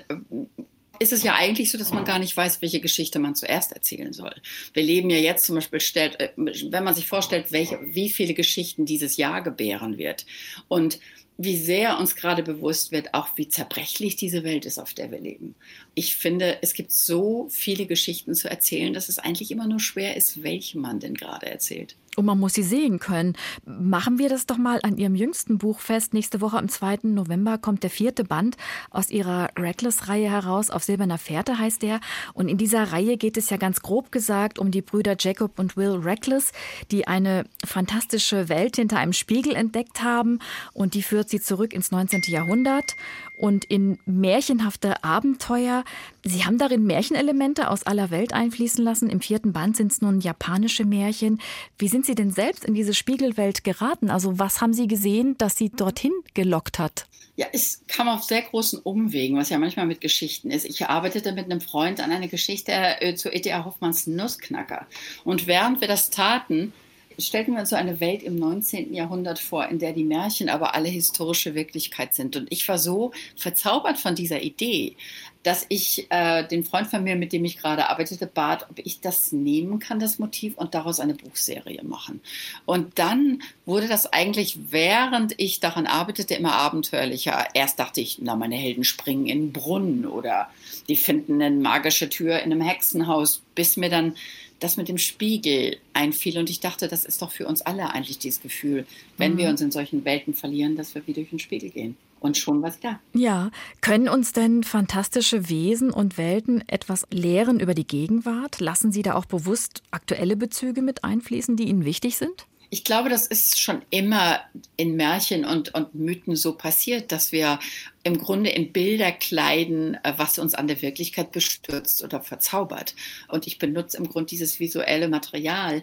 ist 1.02 1.12
es 1.12 1.22
ja 1.22 1.34
eigentlich 1.34 1.70
so, 1.70 1.78
dass 1.78 1.92
man 1.92 2.04
gar 2.04 2.18
nicht 2.18 2.36
weiß, 2.36 2.62
welche 2.62 2.80
Geschichte 2.80 3.18
man 3.18 3.34
zuerst 3.34 3.72
erzählen 3.72 4.12
soll. 4.12 4.34
Wir 4.72 4.82
leben 4.82 5.10
ja 5.10 5.18
jetzt 5.18 5.44
zum 5.44 5.56
Beispiel, 5.56 5.80
stellt, 5.80 6.20
äh, 6.20 6.30
wenn 6.36 6.84
man 6.84 6.94
sich 6.94 7.08
vorstellt, 7.08 7.50
welche, 7.50 7.78
wie 7.82 8.08
viele 8.08 8.34
Geschichten 8.34 8.86
dieses 8.86 9.16
Jahr 9.16 9.42
gebären 9.42 9.98
wird 9.98 10.24
und 10.68 11.00
wie 11.38 11.56
sehr 11.56 11.98
uns 11.98 12.14
gerade 12.14 12.42
bewusst 12.42 12.92
wird, 12.92 13.14
auch 13.14 13.30
wie 13.36 13.48
zerbrechlich 13.48 14.16
diese 14.16 14.44
Welt 14.44 14.64
ist, 14.64 14.78
auf 14.78 14.94
der 14.94 15.10
wir 15.10 15.18
leben. 15.18 15.54
Ich 15.94 16.14
finde, 16.16 16.58
es 16.62 16.74
gibt 16.74 16.92
so 16.92 17.48
viele 17.50 17.86
Geschichten 17.86 18.34
zu 18.34 18.48
erzählen, 18.48 18.92
dass 18.92 19.08
es 19.08 19.18
eigentlich 19.18 19.50
immer 19.50 19.66
nur 19.66 19.80
schwer 19.80 20.16
ist, 20.16 20.42
welche 20.42 20.78
man 20.78 21.00
denn 21.00 21.14
gerade 21.14 21.46
erzählt. 21.46 21.96
Und 22.16 22.26
man 22.26 22.38
muss 22.38 22.52
sie 22.52 22.62
sehen 22.62 22.98
können. 22.98 23.34
Machen 23.64 24.18
wir 24.18 24.28
das 24.28 24.44
doch 24.44 24.58
mal 24.58 24.80
an 24.82 24.98
Ihrem 24.98 25.14
jüngsten 25.14 25.56
Buch 25.56 25.80
fest. 25.80 26.12
Nächste 26.12 26.42
Woche 26.42 26.58
am 26.58 26.68
2. 26.68 27.00
November 27.04 27.56
kommt 27.56 27.82
der 27.82 27.90
vierte 27.90 28.24
Band 28.24 28.58
aus 28.90 29.10
Ihrer 29.10 29.48
Reckless-Reihe 29.58 30.30
heraus. 30.30 30.68
Auf 30.68 30.84
Silberner 30.84 31.16
Fährte 31.16 31.58
heißt 31.58 31.80
der. 31.80 32.00
Und 32.34 32.48
in 32.48 32.58
dieser 32.58 32.92
Reihe 32.92 33.16
geht 33.16 33.38
es 33.38 33.48
ja 33.48 33.56
ganz 33.56 33.80
grob 33.80 34.12
gesagt 34.12 34.58
um 34.58 34.70
die 34.70 34.82
Brüder 34.82 35.16
Jacob 35.18 35.58
und 35.58 35.76
Will 35.78 35.92
Reckless, 35.92 36.52
die 36.90 37.06
eine 37.06 37.44
fantastische 37.64 38.50
Welt 38.50 38.76
hinter 38.76 38.98
einem 38.98 39.14
Spiegel 39.14 39.54
entdeckt 39.54 40.02
haben. 40.02 40.38
Und 40.74 40.92
die 40.92 41.02
führt 41.02 41.30
sie 41.30 41.40
zurück 41.40 41.72
ins 41.72 41.92
19. 41.92 42.22
Jahrhundert 42.26 42.94
und 43.38 43.64
in 43.64 43.98
märchenhafte 44.04 45.02
Abenteuer. 45.02 45.82
Sie 46.24 46.44
haben 46.44 46.58
darin 46.58 46.86
Märchenelemente 46.86 47.68
aus 47.70 47.82
aller 47.82 48.10
Welt 48.10 48.32
einfließen 48.32 48.84
lassen. 48.84 49.10
Im 49.10 49.20
vierten 49.20 49.52
Band 49.52 49.76
sind 49.76 49.90
es 49.90 50.00
nun 50.00 50.20
japanische 50.20 50.84
Märchen. 50.84 51.40
Wie 51.76 51.88
sind 51.88 52.01
Sie 52.04 52.14
denn 52.14 52.30
selbst 52.30 52.64
in 52.64 52.74
diese 52.74 52.94
Spiegelwelt 52.94 53.64
geraten? 53.64 54.10
Also 54.10 54.38
was 54.38 54.60
haben 54.60 54.72
Sie 54.72 54.86
gesehen, 54.86 55.36
das 55.38 55.56
Sie 55.56 55.70
dorthin 55.70 56.12
gelockt 56.34 56.78
hat? 56.78 57.06
Ja, 57.34 57.46
es 57.52 57.82
kam 57.88 58.08
auf 58.08 58.22
sehr 58.22 58.42
großen 58.42 58.80
Umwegen, 58.80 59.38
was 59.38 59.48
ja 59.48 59.58
manchmal 59.58 59.86
mit 59.86 60.02
Geschichten 60.02 60.50
ist. 60.50 60.66
Ich 60.66 60.86
arbeitete 60.86 61.32
mit 61.32 61.46
einem 61.46 61.62
Freund 61.62 62.00
an 62.00 62.12
einer 62.12 62.28
Geschichte 62.28 62.72
äh, 62.72 63.14
zu 63.14 63.30
E.T.A. 63.30 63.64
Hoffmanns 63.64 64.06
Nussknacker. 64.06 64.86
Und 65.24 65.46
während 65.46 65.80
wir 65.80 65.88
das 65.88 66.10
taten, 66.10 66.74
stellten 67.18 67.54
wir 67.54 67.60
uns 67.60 67.70
so 67.70 67.76
eine 67.76 68.00
Welt 68.00 68.22
im 68.22 68.36
19. 68.36 68.92
Jahrhundert 68.92 69.38
vor, 69.38 69.66
in 69.68 69.78
der 69.78 69.92
die 69.92 70.04
Märchen 70.04 70.48
aber 70.48 70.74
alle 70.74 70.88
historische 70.88 71.54
Wirklichkeit 71.54 72.14
sind. 72.14 72.36
Und 72.36 72.50
ich 72.50 72.66
war 72.68 72.78
so 72.78 73.12
verzaubert 73.36 73.98
von 73.98 74.14
dieser 74.14 74.42
Idee, 74.42 74.96
dass 75.42 75.66
ich 75.68 76.06
äh, 76.10 76.46
den 76.46 76.64
Freund 76.64 76.86
von 76.86 77.02
mir, 77.02 77.16
mit 77.16 77.32
dem 77.32 77.44
ich 77.44 77.58
gerade 77.58 77.88
arbeitete, 77.88 78.26
bat, 78.26 78.66
ob 78.70 78.78
ich 78.78 79.00
das 79.00 79.32
nehmen 79.32 79.78
kann, 79.78 79.98
das 79.98 80.18
Motiv, 80.18 80.56
und 80.56 80.74
daraus 80.74 81.00
eine 81.00 81.14
Buchserie 81.14 81.82
machen. 81.82 82.20
Und 82.64 82.98
dann 82.98 83.42
wurde 83.66 83.88
das 83.88 84.12
eigentlich, 84.12 84.58
während 84.70 85.34
ich 85.38 85.60
daran 85.60 85.86
arbeitete, 85.86 86.34
immer 86.34 86.52
abenteuerlicher. 86.52 87.48
Erst 87.54 87.78
dachte 87.78 88.00
ich, 88.00 88.18
na, 88.20 88.36
meine 88.36 88.56
Helden 88.56 88.84
springen 88.84 89.26
in 89.26 89.38
einen 89.38 89.52
Brunnen 89.52 90.06
oder 90.06 90.48
die 90.88 90.96
finden 90.96 91.42
eine 91.42 91.56
magische 91.56 92.08
Tür 92.08 92.40
in 92.40 92.52
einem 92.52 92.60
Hexenhaus, 92.60 93.42
bis 93.54 93.76
mir 93.76 93.90
dann 93.90 94.14
das 94.62 94.76
mit 94.76 94.88
dem 94.88 94.98
Spiegel 94.98 95.76
einfiel. 95.92 96.38
Und 96.38 96.50
ich 96.50 96.60
dachte, 96.60 96.88
das 96.88 97.04
ist 97.04 97.22
doch 97.22 97.32
für 97.32 97.46
uns 97.46 97.62
alle 97.62 97.90
eigentlich 97.90 98.18
dieses 98.18 98.40
Gefühl, 98.40 98.86
wenn 99.16 99.34
mhm. 99.34 99.38
wir 99.38 99.48
uns 99.48 99.60
in 99.60 99.70
solchen 99.70 100.04
Welten 100.04 100.34
verlieren, 100.34 100.76
dass 100.76 100.94
wir 100.94 101.06
wie 101.06 101.12
durch 101.12 101.30
den 101.30 101.38
Spiegel 101.38 101.70
gehen. 101.70 101.96
Und 102.20 102.36
schon 102.36 102.62
was 102.62 102.78
da. 102.78 103.00
Ja, 103.14 103.50
können 103.80 104.08
uns 104.08 104.32
denn 104.32 104.62
fantastische 104.62 105.48
Wesen 105.48 105.90
und 105.90 106.18
Welten 106.18 106.62
etwas 106.68 107.04
lehren 107.10 107.58
über 107.58 107.74
die 107.74 107.86
Gegenwart? 107.86 108.60
Lassen 108.60 108.92
Sie 108.92 109.02
da 109.02 109.14
auch 109.14 109.24
bewusst 109.24 109.82
aktuelle 109.90 110.36
Bezüge 110.36 110.82
mit 110.82 111.02
einfließen, 111.02 111.56
die 111.56 111.64
Ihnen 111.64 111.84
wichtig 111.84 112.16
sind? 112.18 112.46
Ich 112.74 112.84
glaube, 112.84 113.10
das 113.10 113.26
ist 113.26 113.60
schon 113.60 113.82
immer 113.90 114.40
in 114.78 114.96
Märchen 114.96 115.44
und, 115.44 115.74
und 115.74 115.94
Mythen 115.94 116.36
so 116.36 116.54
passiert, 116.54 117.12
dass 117.12 117.30
wir 117.30 117.58
im 118.02 118.16
Grunde 118.16 118.48
in 118.48 118.72
Bilder 118.72 119.12
kleiden, 119.12 120.02
äh, 120.02 120.14
was 120.16 120.38
uns 120.38 120.54
an 120.54 120.68
der 120.68 120.80
Wirklichkeit 120.80 121.32
bestürzt 121.32 122.02
oder 122.02 122.22
verzaubert. 122.22 122.94
Und 123.28 123.46
ich 123.46 123.58
benutze 123.58 123.98
im 123.98 124.08
Grunde 124.08 124.30
dieses 124.30 124.58
visuelle 124.58 125.08
Material 125.08 125.82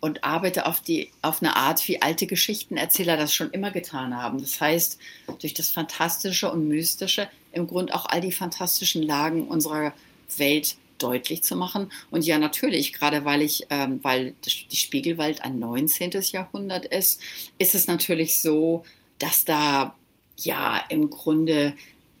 und 0.00 0.24
arbeite 0.24 0.64
auf, 0.64 0.80
die, 0.80 1.10
auf 1.20 1.42
eine 1.42 1.56
Art, 1.56 1.86
wie 1.88 2.00
alte 2.00 2.26
Geschichtenerzähler 2.26 3.18
das 3.18 3.34
schon 3.34 3.50
immer 3.50 3.70
getan 3.70 4.16
haben. 4.16 4.40
Das 4.40 4.58
heißt, 4.62 4.98
durch 5.40 5.52
das 5.52 5.68
Fantastische 5.68 6.50
und 6.50 6.68
Mystische 6.68 7.28
im 7.52 7.66
Grunde 7.66 7.94
auch 7.94 8.06
all 8.06 8.22
die 8.22 8.32
fantastischen 8.32 9.02
Lagen 9.02 9.46
unserer 9.46 9.92
Welt 10.38 10.78
deutlich 11.02 11.42
zu 11.42 11.56
machen. 11.56 11.90
Und 12.10 12.24
ja, 12.24 12.38
natürlich, 12.38 12.92
gerade 12.92 13.24
weil 13.24 13.42
ich, 13.42 13.66
ähm, 13.70 14.00
weil 14.02 14.34
die 14.44 14.76
Spiegelwald 14.76 15.42
ein 15.42 15.58
19. 15.58 16.12
Jahrhundert 16.32 16.84
ist, 16.86 17.20
ist 17.58 17.74
es 17.74 17.86
natürlich 17.86 18.40
so, 18.40 18.84
dass 19.18 19.44
da 19.44 19.94
ja 20.36 20.82
im 20.88 21.10
Grunde 21.10 21.74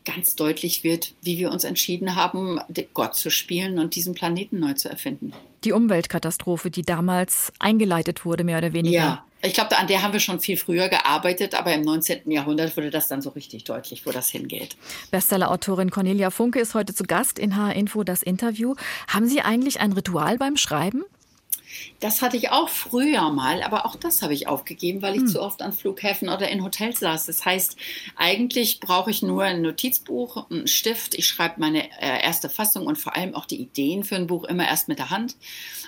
ganz 0.04 0.34
deutlich 0.34 0.82
wird, 0.82 1.14
wie 1.22 1.38
wir 1.38 1.50
uns 1.50 1.64
entschieden 1.64 2.16
haben, 2.16 2.60
Gott 2.94 3.14
zu 3.14 3.30
spielen 3.30 3.78
und 3.78 3.94
diesen 3.94 4.14
Planeten 4.14 4.58
neu 4.58 4.72
zu 4.72 4.88
erfinden. 4.88 5.32
Die 5.64 5.72
Umweltkatastrophe, 5.72 6.70
die 6.70 6.82
damals 6.82 7.52
eingeleitet 7.58 8.24
wurde, 8.24 8.44
mehr 8.44 8.58
oder 8.58 8.72
weniger. 8.72 8.96
Ja, 8.96 9.24
Ich 9.42 9.54
glaube, 9.54 9.76
an 9.78 9.86
der 9.86 10.02
haben 10.02 10.12
wir 10.12 10.20
schon 10.20 10.40
viel 10.40 10.56
früher 10.56 10.88
gearbeitet, 10.88 11.54
aber 11.54 11.72
im 11.72 11.82
19. 11.82 12.30
Jahrhundert 12.30 12.76
wurde 12.76 12.90
das 12.90 13.08
dann 13.08 13.22
so 13.22 13.30
richtig 13.30 13.64
deutlich, 13.64 14.04
wo 14.04 14.10
das 14.10 14.28
hingeht. 14.28 14.76
Bestseller-Autorin 15.10 15.90
Cornelia 15.90 16.30
Funke 16.30 16.60
ist 16.60 16.74
heute 16.74 16.94
zu 16.94 17.04
Gast 17.04 17.38
in 17.38 17.56
H-Info 17.56 18.04
das 18.04 18.22
Interview. 18.22 18.74
Haben 19.08 19.26
Sie 19.26 19.40
eigentlich 19.40 19.80
ein 19.80 19.92
Ritual 19.92 20.36
beim 20.36 20.56
Schreiben? 20.56 21.04
Das 22.00 22.22
hatte 22.22 22.36
ich 22.36 22.50
auch 22.50 22.68
früher 22.68 23.30
mal, 23.30 23.62
aber 23.62 23.86
auch 23.86 23.96
das 23.96 24.22
habe 24.22 24.34
ich 24.34 24.48
aufgegeben, 24.48 25.02
weil 25.02 25.14
ich 25.14 25.20
hm. 25.20 25.28
zu 25.28 25.42
oft 25.42 25.62
an 25.62 25.72
Flughäfen 25.72 26.28
oder 26.28 26.48
in 26.48 26.64
Hotels 26.64 27.00
saß. 27.00 27.26
Das 27.26 27.44
heißt, 27.44 27.76
eigentlich 28.16 28.80
brauche 28.80 29.10
ich 29.10 29.22
nur 29.22 29.44
ein 29.44 29.62
Notizbuch, 29.62 30.50
einen 30.50 30.66
Stift. 30.66 31.14
Ich 31.14 31.26
schreibe 31.26 31.60
meine 31.60 31.84
äh, 32.00 32.22
erste 32.22 32.48
Fassung 32.48 32.86
und 32.86 32.98
vor 32.98 33.16
allem 33.16 33.34
auch 33.34 33.46
die 33.46 33.60
Ideen 33.60 34.04
für 34.04 34.16
ein 34.16 34.26
Buch 34.26 34.44
immer 34.44 34.66
erst 34.66 34.88
mit 34.88 34.98
der 34.98 35.10
Hand. 35.10 35.36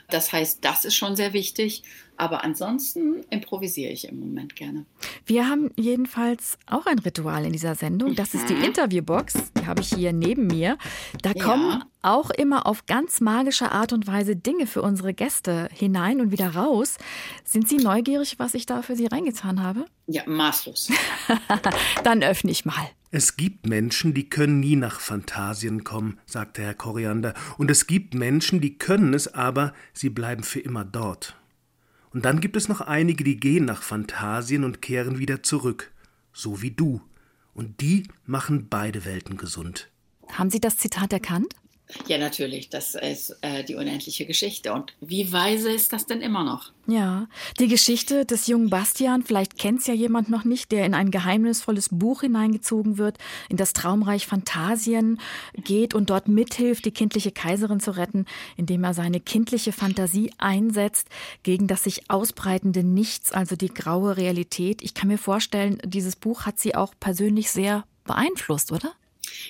Das 0.08 0.32
heißt, 0.32 0.58
das 0.62 0.84
ist 0.84 0.94
schon 0.94 1.16
sehr 1.16 1.32
wichtig. 1.32 1.82
Aber 2.22 2.44
ansonsten 2.44 3.24
improvisiere 3.30 3.90
ich 3.90 4.06
im 4.06 4.20
Moment 4.20 4.54
gerne. 4.54 4.86
Wir 5.26 5.48
haben 5.48 5.72
jedenfalls 5.74 6.56
auch 6.66 6.86
ein 6.86 7.00
Ritual 7.00 7.44
in 7.44 7.52
dieser 7.52 7.74
Sendung. 7.74 8.14
Das 8.14 8.32
ist 8.32 8.48
die 8.48 8.54
mhm. 8.54 8.62
Interviewbox. 8.62 9.34
Die 9.60 9.66
habe 9.66 9.80
ich 9.80 9.88
hier 9.88 10.12
neben 10.12 10.46
mir. 10.46 10.78
Da 11.22 11.34
kommen 11.34 11.80
ja. 11.80 11.86
auch 12.02 12.30
immer 12.30 12.64
auf 12.68 12.86
ganz 12.86 13.20
magische 13.20 13.72
Art 13.72 13.92
und 13.92 14.06
Weise 14.06 14.36
Dinge 14.36 14.68
für 14.68 14.82
unsere 14.82 15.14
Gäste 15.14 15.68
hinein 15.72 16.20
und 16.20 16.30
wieder 16.30 16.54
raus. 16.54 16.96
Sind 17.42 17.68
Sie 17.68 17.78
neugierig, 17.78 18.38
was 18.38 18.54
ich 18.54 18.66
da 18.66 18.82
für 18.82 18.94
Sie 18.94 19.06
reingetan 19.06 19.60
habe? 19.60 19.84
Ja, 20.06 20.22
maßlos. 20.24 20.92
Dann 22.04 22.22
öffne 22.22 22.52
ich 22.52 22.64
mal. 22.64 22.88
Es 23.10 23.36
gibt 23.36 23.66
Menschen, 23.66 24.14
die 24.14 24.30
können 24.30 24.60
nie 24.60 24.76
nach 24.76 25.00
Phantasien 25.00 25.82
kommen, 25.82 26.20
sagte 26.24 26.62
Herr 26.62 26.74
Koriander, 26.74 27.34
und 27.58 27.68
es 27.68 27.88
gibt 27.88 28.14
Menschen, 28.14 28.60
die 28.60 28.78
können 28.78 29.12
es, 29.12 29.34
aber 29.34 29.74
sie 29.92 30.08
bleiben 30.08 30.44
für 30.44 30.60
immer 30.60 30.84
dort. 30.84 31.34
Und 32.12 32.24
dann 32.24 32.40
gibt 32.40 32.56
es 32.56 32.68
noch 32.68 32.80
einige, 32.80 33.24
die 33.24 33.38
gehen 33.38 33.64
nach 33.64 33.82
Phantasien 33.82 34.64
und 34.64 34.82
kehren 34.82 35.18
wieder 35.18 35.42
zurück, 35.42 35.92
so 36.32 36.60
wie 36.62 36.70
du. 36.70 37.00
Und 37.54 37.80
die 37.80 38.08
machen 38.26 38.68
beide 38.68 39.04
Welten 39.04 39.36
gesund. 39.36 39.90
Haben 40.28 40.50
Sie 40.50 40.60
das 40.60 40.76
Zitat 40.76 41.12
erkannt? 41.12 41.54
Ja, 42.06 42.18
natürlich. 42.18 42.68
Das 42.68 42.94
ist 42.94 43.36
äh, 43.42 43.64
die 43.64 43.74
unendliche 43.74 44.26
Geschichte. 44.26 44.72
Und 44.72 44.94
wie 45.00 45.32
weise 45.32 45.70
ist 45.70 45.92
das 45.92 46.06
denn 46.06 46.20
immer 46.20 46.44
noch? 46.44 46.72
Ja, 46.86 47.28
die 47.60 47.68
Geschichte 47.68 48.26
des 48.26 48.48
jungen 48.48 48.68
Bastian, 48.68 49.22
vielleicht 49.22 49.56
kennt 49.56 49.80
es 49.80 49.86
ja 49.86 49.94
jemand 49.94 50.28
noch 50.28 50.44
nicht, 50.44 50.72
der 50.72 50.84
in 50.84 50.94
ein 50.94 51.12
geheimnisvolles 51.12 51.90
Buch 51.90 52.22
hineingezogen 52.22 52.98
wird, 52.98 53.18
in 53.48 53.56
das 53.56 53.72
Traumreich 53.72 54.26
Phantasien 54.26 55.20
geht 55.54 55.94
und 55.94 56.10
dort 56.10 56.26
mithilft, 56.26 56.84
die 56.84 56.90
kindliche 56.90 57.30
Kaiserin 57.30 57.78
zu 57.78 57.92
retten, 57.96 58.26
indem 58.56 58.82
er 58.82 58.94
seine 58.94 59.20
kindliche 59.20 59.72
Fantasie 59.72 60.32
einsetzt 60.38 61.08
gegen 61.44 61.68
das 61.68 61.84
sich 61.84 62.10
ausbreitende 62.10 62.82
Nichts, 62.82 63.30
also 63.30 63.54
die 63.54 63.72
graue 63.72 64.16
Realität. 64.16 64.82
Ich 64.82 64.94
kann 64.94 65.08
mir 65.08 65.18
vorstellen, 65.18 65.78
dieses 65.84 66.16
Buch 66.16 66.46
hat 66.46 66.58
Sie 66.58 66.74
auch 66.74 66.94
persönlich 66.98 67.50
sehr 67.50 67.84
beeinflusst, 68.04 68.72
oder? 68.72 68.92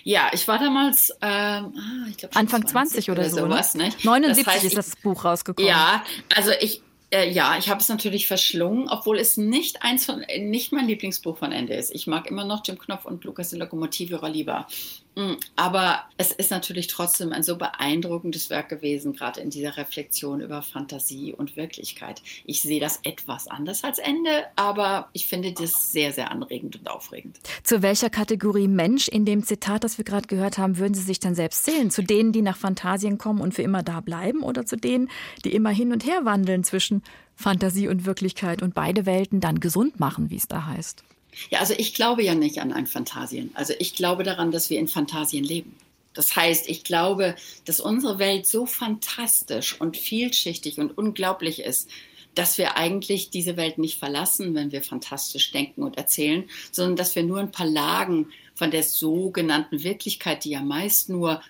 Ja, 0.04 0.30
ich 0.32 0.46
war 0.48 0.58
damals 0.58 1.10
ähm, 1.20 1.72
ah, 1.76 2.06
ich 2.08 2.16
glaub, 2.16 2.36
Anfang 2.36 2.66
20, 2.66 3.04
20 3.04 3.10
oder, 3.10 3.20
oder 3.20 3.30
so. 3.30 3.36
Sowas, 3.38 3.74
ne? 3.74 3.90
79 4.02 4.44
das 4.44 4.54
heißt, 4.54 4.64
ist 4.64 4.76
das 4.76 4.96
Buch 4.96 5.24
rausgekommen. 5.24 5.68
Ja, 5.68 6.04
also 6.34 6.50
ich, 6.60 6.82
äh, 7.12 7.30
ja, 7.30 7.56
ich 7.58 7.68
habe 7.68 7.80
es 7.80 7.88
natürlich 7.88 8.26
verschlungen, 8.26 8.88
obwohl 8.88 9.18
es 9.18 9.36
nicht 9.36 9.82
eins 9.82 10.06
von, 10.06 10.24
nicht 10.38 10.72
mein 10.72 10.86
Lieblingsbuch 10.86 11.36
von 11.36 11.52
Ende 11.52 11.74
ist. 11.74 11.94
Ich 11.94 12.06
mag 12.06 12.26
immer 12.26 12.44
noch 12.44 12.62
Jim 12.66 12.78
Knopf 12.78 13.04
und 13.04 13.24
Lukas 13.24 13.50
die 13.50 13.56
Lokomotive 13.56 14.20
lieber. 14.28 14.66
Mm, 15.14 15.34
aber 15.56 16.04
es 16.16 16.32
ist 16.32 16.50
natürlich 16.50 16.86
trotzdem 16.86 17.32
ein 17.32 17.42
so 17.42 17.56
beeindruckendes 17.56 18.48
Werk 18.48 18.70
gewesen, 18.70 19.12
gerade 19.12 19.40
in 19.40 19.50
dieser 19.50 19.76
Reflexion 19.76 20.40
über 20.40 20.62
Fantasie 20.62 21.34
und 21.34 21.56
Wirklichkeit. 21.56 22.22
Ich 22.44 22.62
sehe 22.62 22.80
das 22.80 23.00
etwas 23.02 23.46
anders 23.46 23.84
als 23.84 23.98
Ende, 23.98 24.44
aber 24.56 25.10
ich 25.12 25.26
finde 25.26 25.52
das 25.52 25.92
sehr, 25.92 26.12
sehr 26.12 26.30
anregend 26.30 26.76
und 26.76 26.88
aufregend. 26.88 27.40
Zu 27.62 27.82
welcher 27.82 28.08
Kategorie 28.08 28.68
Mensch 28.68 29.08
in 29.08 29.24
dem 29.24 29.44
Zitat, 29.44 29.84
das 29.84 29.98
wir 29.98 30.04
gerade 30.04 30.28
gehört 30.28 30.56
haben, 30.56 30.78
würden 30.78 30.94
Sie 30.94 31.02
sich 31.02 31.20
dann 31.20 31.34
selbst 31.34 31.64
zählen? 31.64 31.90
Zu 31.90 32.02
denen, 32.02 32.32
die 32.32 32.42
nach 32.42 32.56
Fantasien 32.56 33.18
kommen 33.18 33.40
und 33.40 33.52
für 33.52 33.62
immer 33.62 33.82
da 33.82 34.00
bleiben 34.00 34.42
oder 34.42 34.64
zu 34.64 34.76
denen, 34.76 35.10
die 35.44 35.52
immer 35.52 35.70
hin 35.70 35.92
und 35.92 36.06
her 36.06 36.24
wandeln 36.24 36.64
zwischen 36.64 37.02
Fantasie 37.34 37.88
und 37.88 38.06
Wirklichkeit 38.06 38.62
und 38.62 38.74
beide 38.74 39.04
Welten 39.04 39.40
dann 39.40 39.60
gesund 39.60 40.00
machen, 40.00 40.30
wie 40.30 40.36
es 40.36 40.48
da 40.48 40.66
heißt? 40.66 41.04
Ja, 41.50 41.60
also 41.60 41.74
ich 41.76 41.94
glaube 41.94 42.22
ja 42.22 42.34
nicht 42.34 42.60
an 42.60 42.72
ein 42.72 42.86
Fantasien. 42.86 43.50
Also 43.54 43.74
ich 43.78 43.94
glaube 43.94 44.22
daran, 44.22 44.50
dass 44.50 44.70
wir 44.70 44.78
in 44.78 44.88
Fantasien 44.88 45.44
leben. 45.44 45.76
Das 46.14 46.36
heißt, 46.36 46.68
ich 46.68 46.84
glaube, 46.84 47.34
dass 47.64 47.80
unsere 47.80 48.18
Welt 48.18 48.46
so 48.46 48.66
fantastisch 48.66 49.80
und 49.80 49.96
vielschichtig 49.96 50.78
und 50.78 50.96
unglaublich 50.96 51.60
ist, 51.60 51.88
dass 52.34 52.58
wir 52.58 52.76
eigentlich 52.76 53.30
diese 53.30 53.56
Welt 53.56 53.78
nicht 53.78 53.98
verlassen, 53.98 54.54
wenn 54.54 54.72
wir 54.72 54.82
fantastisch 54.82 55.50
denken 55.52 55.82
und 55.82 55.98
erzählen, 55.98 56.48
sondern 56.70 56.96
dass 56.96 57.14
wir 57.14 57.22
nur 57.22 57.40
ein 57.40 57.50
paar 57.50 57.66
Lagen 57.66 58.30
von 58.54 58.70
der 58.70 58.82
sogenannten 58.82 59.82
Wirklichkeit, 59.82 60.44
die 60.44 60.50
ja 60.50 60.62
meist 60.62 61.08
nur 61.08 61.42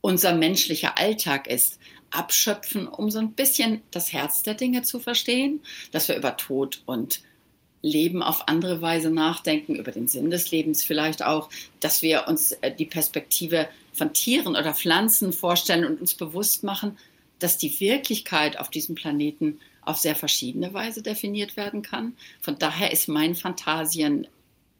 unser 0.00 0.34
menschlicher 0.34 0.96
Alltag 0.96 1.48
ist, 1.48 1.78
abschöpfen, 2.10 2.86
um 2.86 3.10
so 3.10 3.18
ein 3.18 3.32
bisschen 3.32 3.82
das 3.90 4.12
Herz 4.12 4.42
der 4.42 4.54
Dinge 4.54 4.82
zu 4.82 5.00
verstehen, 5.00 5.60
dass 5.90 6.08
wir 6.08 6.16
über 6.16 6.36
Tod 6.36 6.82
und 6.86 7.20
Leben 7.82 8.22
auf 8.22 8.48
andere 8.48 8.80
Weise 8.80 9.10
nachdenken, 9.10 9.76
über 9.76 9.92
den 9.92 10.08
Sinn 10.08 10.30
des 10.30 10.50
Lebens 10.50 10.82
vielleicht 10.82 11.24
auch, 11.24 11.48
dass 11.80 12.02
wir 12.02 12.26
uns 12.26 12.52
äh, 12.52 12.74
die 12.74 12.86
Perspektive 12.86 13.68
von 13.92 14.12
Tieren 14.12 14.56
oder 14.56 14.74
Pflanzen 14.74 15.32
vorstellen 15.32 15.84
und 15.84 16.00
uns 16.00 16.14
bewusst 16.14 16.64
machen, 16.64 16.98
dass 17.38 17.58
die 17.58 17.78
Wirklichkeit 17.80 18.58
auf 18.58 18.68
diesem 18.70 18.94
Planeten 18.94 19.60
auf 19.82 19.96
sehr 19.96 20.16
verschiedene 20.16 20.74
Weise 20.74 21.02
definiert 21.02 21.56
werden 21.56 21.82
kann. 21.82 22.14
Von 22.40 22.58
daher 22.58 22.92
ist 22.92 23.08
mein 23.08 23.34
Fantasien 23.34 24.26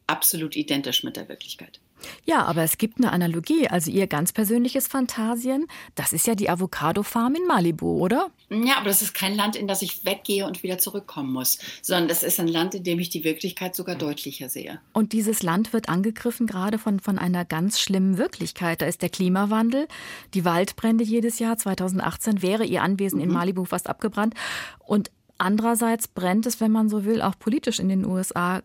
absolut 0.07 0.55
identisch 0.55 1.03
mit 1.03 1.15
der 1.15 1.29
Wirklichkeit. 1.29 1.79
Ja, 2.25 2.45
aber 2.45 2.63
es 2.63 2.77
gibt 2.77 2.97
eine 2.97 3.11
Analogie. 3.11 3.67
Also 3.67 3.91
Ihr 3.91 4.07
ganz 4.07 4.31
persönliches 4.31 4.87
Fantasien, 4.87 5.67
das 5.95 6.13
ist 6.13 6.27
ja 6.27 6.35
die 6.35 6.49
Avocado-Farm 6.49 7.35
in 7.35 7.45
Malibu, 7.47 7.99
oder? 7.99 8.29
Ja, 8.49 8.77
aber 8.77 8.87
das 8.87 9.01
ist 9.01 9.13
kein 9.13 9.35
Land, 9.35 9.55
in 9.55 9.67
das 9.67 9.81
ich 9.81 10.05
weggehe 10.05 10.45
und 10.45 10.63
wieder 10.63 10.77
zurückkommen 10.77 11.31
muss, 11.31 11.59
sondern 11.81 12.07
das 12.07 12.23
ist 12.23 12.39
ein 12.39 12.47
Land, 12.47 12.75
in 12.75 12.83
dem 12.83 12.99
ich 12.99 13.09
die 13.09 13.23
Wirklichkeit 13.23 13.75
sogar 13.75 13.95
deutlicher 13.95 14.49
sehe. 14.49 14.79
Und 14.93 15.13
dieses 15.13 15.43
Land 15.43 15.71
wird 15.73 15.89
angegriffen 15.89 16.47
gerade 16.47 16.79
von, 16.79 16.99
von 16.99 17.19
einer 17.19 17.45
ganz 17.45 17.79
schlimmen 17.79 18.17
Wirklichkeit. 18.17 18.81
Da 18.81 18.85
ist 18.85 19.01
der 19.01 19.09
Klimawandel, 19.09 19.87
die 20.33 20.45
Waldbrände 20.45 21.03
jedes 21.03 21.39
Jahr. 21.39 21.57
2018 21.57 22.41
wäre 22.41 22.65
Ihr 22.65 22.81
Anwesen 22.81 23.17
mhm. 23.17 23.25
in 23.25 23.31
Malibu 23.31 23.65
fast 23.65 23.87
abgebrannt. 23.87 24.33
Und 24.79 25.11
Andererseits 25.39 26.07
brennt 26.09 26.45
es, 26.45 26.59
wenn 26.59 26.71
man 26.71 26.89
so 26.89 27.05
will, 27.05 27.21
auch 27.21 27.39
politisch 27.39 27.79
in 27.79 27.89
den 27.89 28.05
USA. 28.05 28.61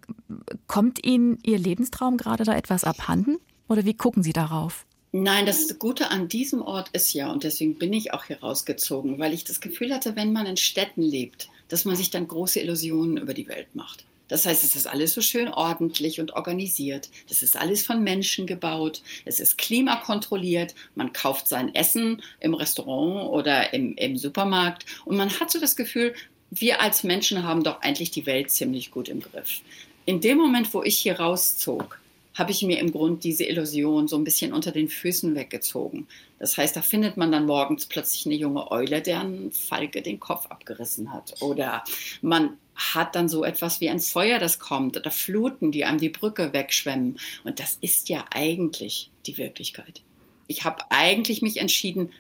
Kommt 0.66 1.04
Ihnen 1.06 1.38
Ihr 1.44 1.58
Lebenstraum 1.58 2.16
gerade 2.16 2.44
da 2.44 2.54
etwas 2.54 2.84
abhanden? 2.84 3.38
Oder 3.68 3.84
wie 3.84 3.94
gucken 3.94 4.22
Sie 4.22 4.32
darauf? 4.32 4.84
Nein, 5.12 5.46
das 5.46 5.78
Gute 5.78 6.10
an 6.10 6.26
diesem 6.26 6.60
Ort 6.60 6.90
ist 6.92 7.14
ja, 7.14 7.30
und 7.30 7.44
deswegen 7.44 7.76
bin 7.76 7.92
ich 7.92 8.12
auch 8.12 8.24
hier 8.24 8.40
rausgezogen, 8.40 9.20
weil 9.20 9.32
ich 9.32 9.44
das 9.44 9.60
Gefühl 9.60 9.94
hatte, 9.94 10.16
wenn 10.16 10.32
man 10.32 10.46
in 10.46 10.56
Städten 10.56 11.02
lebt, 11.02 11.48
dass 11.68 11.84
man 11.84 11.94
sich 11.94 12.10
dann 12.10 12.26
große 12.26 12.58
Illusionen 12.58 13.18
über 13.18 13.32
die 13.32 13.46
Welt 13.46 13.76
macht. 13.76 14.04
Das 14.26 14.46
heißt, 14.46 14.64
es 14.64 14.74
ist 14.74 14.86
alles 14.86 15.12
so 15.12 15.20
schön 15.20 15.48
ordentlich 15.48 16.18
und 16.18 16.32
organisiert. 16.32 17.10
Das 17.28 17.42
ist 17.42 17.56
alles 17.56 17.84
von 17.84 18.02
Menschen 18.02 18.46
gebaut. 18.46 19.02
Es 19.24 19.38
ist 19.38 19.58
klimakontrolliert. 19.58 20.74
Man 20.94 21.12
kauft 21.12 21.46
sein 21.46 21.74
Essen 21.74 22.22
im 22.40 22.54
Restaurant 22.54 23.30
oder 23.30 23.74
im, 23.74 23.94
im 23.96 24.16
Supermarkt. 24.16 24.86
Und 25.04 25.16
man 25.16 25.28
hat 25.38 25.50
so 25.50 25.60
das 25.60 25.76
Gefühl, 25.76 26.14
wir 26.60 26.80
als 26.80 27.02
Menschen 27.02 27.42
haben 27.42 27.64
doch 27.64 27.80
eigentlich 27.80 28.10
die 28.10 28.26
Welt 28.26 28.50
ziemlich 28.50 28.90
gut 28.90 29.08
im 29.08 29.20
Griff. 29.20 29.60
In 30.06 30.20
dem 30.20 30.38
Moment, 30.38 30.72
wo 30.74 30.82
ich 30.82 30.98
hier 30.98 31.18
rauszog, 31.18 31.98
habe 32.34 32.50
ich 32.50 32.62
mir 32.62 32.80
im 32.80 32.92
Grunde 32.92 33.20
diese 33.20 33.44
Illusion 33.44 34.08
so 34.08 34.16
ein 34.16 34.24
bisschen 34.24 34.52
unter 34.52 34.72
den 34.72 34.88
Füßen 34.88 35.34
weggezogen. 35.34 36.08
Das 36.38 36.56
heißt, 36.56 36.74
da 36.74 36.82
findet 36.82 37.16
man 37.16 37.30
dann 37.30 37.46
morgens 37.46 37.86
plötzlich 37.86 38.26
eine 38.26 38.34
junge 38.34 38.70
Eule, 38.70 39.00
deren 39.00 39.52
Falke 39.52 40.02
den 40.02 40.18
Kopf 40.18 40.46
abgerissen 40.46 41.12
hat. 41.12 41.40
Oder 41.40 41.84
man 42.22 42.56
hat 42.74 43.14
dann 43.14 43.28
so 43.28 43.44
etwas 43.44 43.80
wie 43.80 43.88
ein 43.88 44.00
Feuer, 44.00 44.40
das 44.40 44.58
kommt, 44.58 44.96
oder 44.96 45.12
Fluten, 45.12 45.70
die 45.70 45.84
einem 45.84 45.98
die 45.98 46.08
Brücke 46.08 46.52
wegschwemmen. 46.52 47.18
Und 47.44 47.60
das 47.60 47.78
ist 47.80 48.08
ja 48.08 48.24
eigentlich 48.30 49.10
die 49.26 49.38
Wirklichkeit. 49.38 50.02
Ich 50.48 50.64
habe 50.64 50.82
eigentlich 50.90 51.40
mich 51.40 51.58
entschieden, 51.58 52.10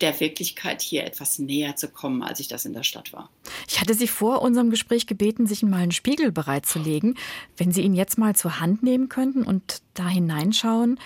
der 0.00 0.18
Wirklichkeit 0.20 0.80
hier 0.82 1.04
etwas 1.04 1.38
näher 1.38 1.76
zu 1.76 1.88
kommen, 1.88 2.22
als 2.22 2.40
ich 2.40 2.48
das 2.48 2.64
in 2.64 2.72
der 2.72 2.82
Stadt 2.82 3.12
war. 3.12 3.30
Ich 3.68 3.80
hatte 3.80 3.94
Sie 3.94 4.08
vor 4.08 4.42
unserem 4.42 4.70
Gespräch 4.70 5.06
gebeten, 5.06 5.46
sich 5.46 5.62
mal 5.62 5.78
einen 5.78 5.92
Spiegel 5.92 6.32
bereitzulegen. 6.32 7.16
Wenn 7.56 7.72
Sie 7.72 7.82
ihn 7.82 7.94
jetzt 7.94 8.18
mal 8.18 8.34
zur 8.34 8.60
Hand 8.60 8.82
nehmen 8.82 9.08
könnten 9.08 9.42
und 9.42 9.82
da 9.94 10.08
hineinschauen, 10.08 10.98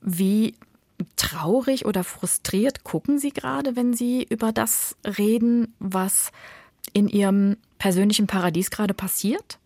wie 0.00 0.54
traurig 1.16 1.86
oder 1.86 2.04
frustriert 2.04 2.84
gucken 2.84 3.18
Sie 3.18 3.30
gerade, 3.30 3.76
wenn 3.76 3.94
Sie 3.94 4.26
über 4.28 4.52
das 4.52 4.96
reden, 5.04 5.74
was 5.78 6.30
in 6.92 7.08
Ihrem 7.08 7.56
persönlichen 7.78 8.26
Paradies 8.26 8.70
gerade 8.70 8.94
passiert? 8.94 9.58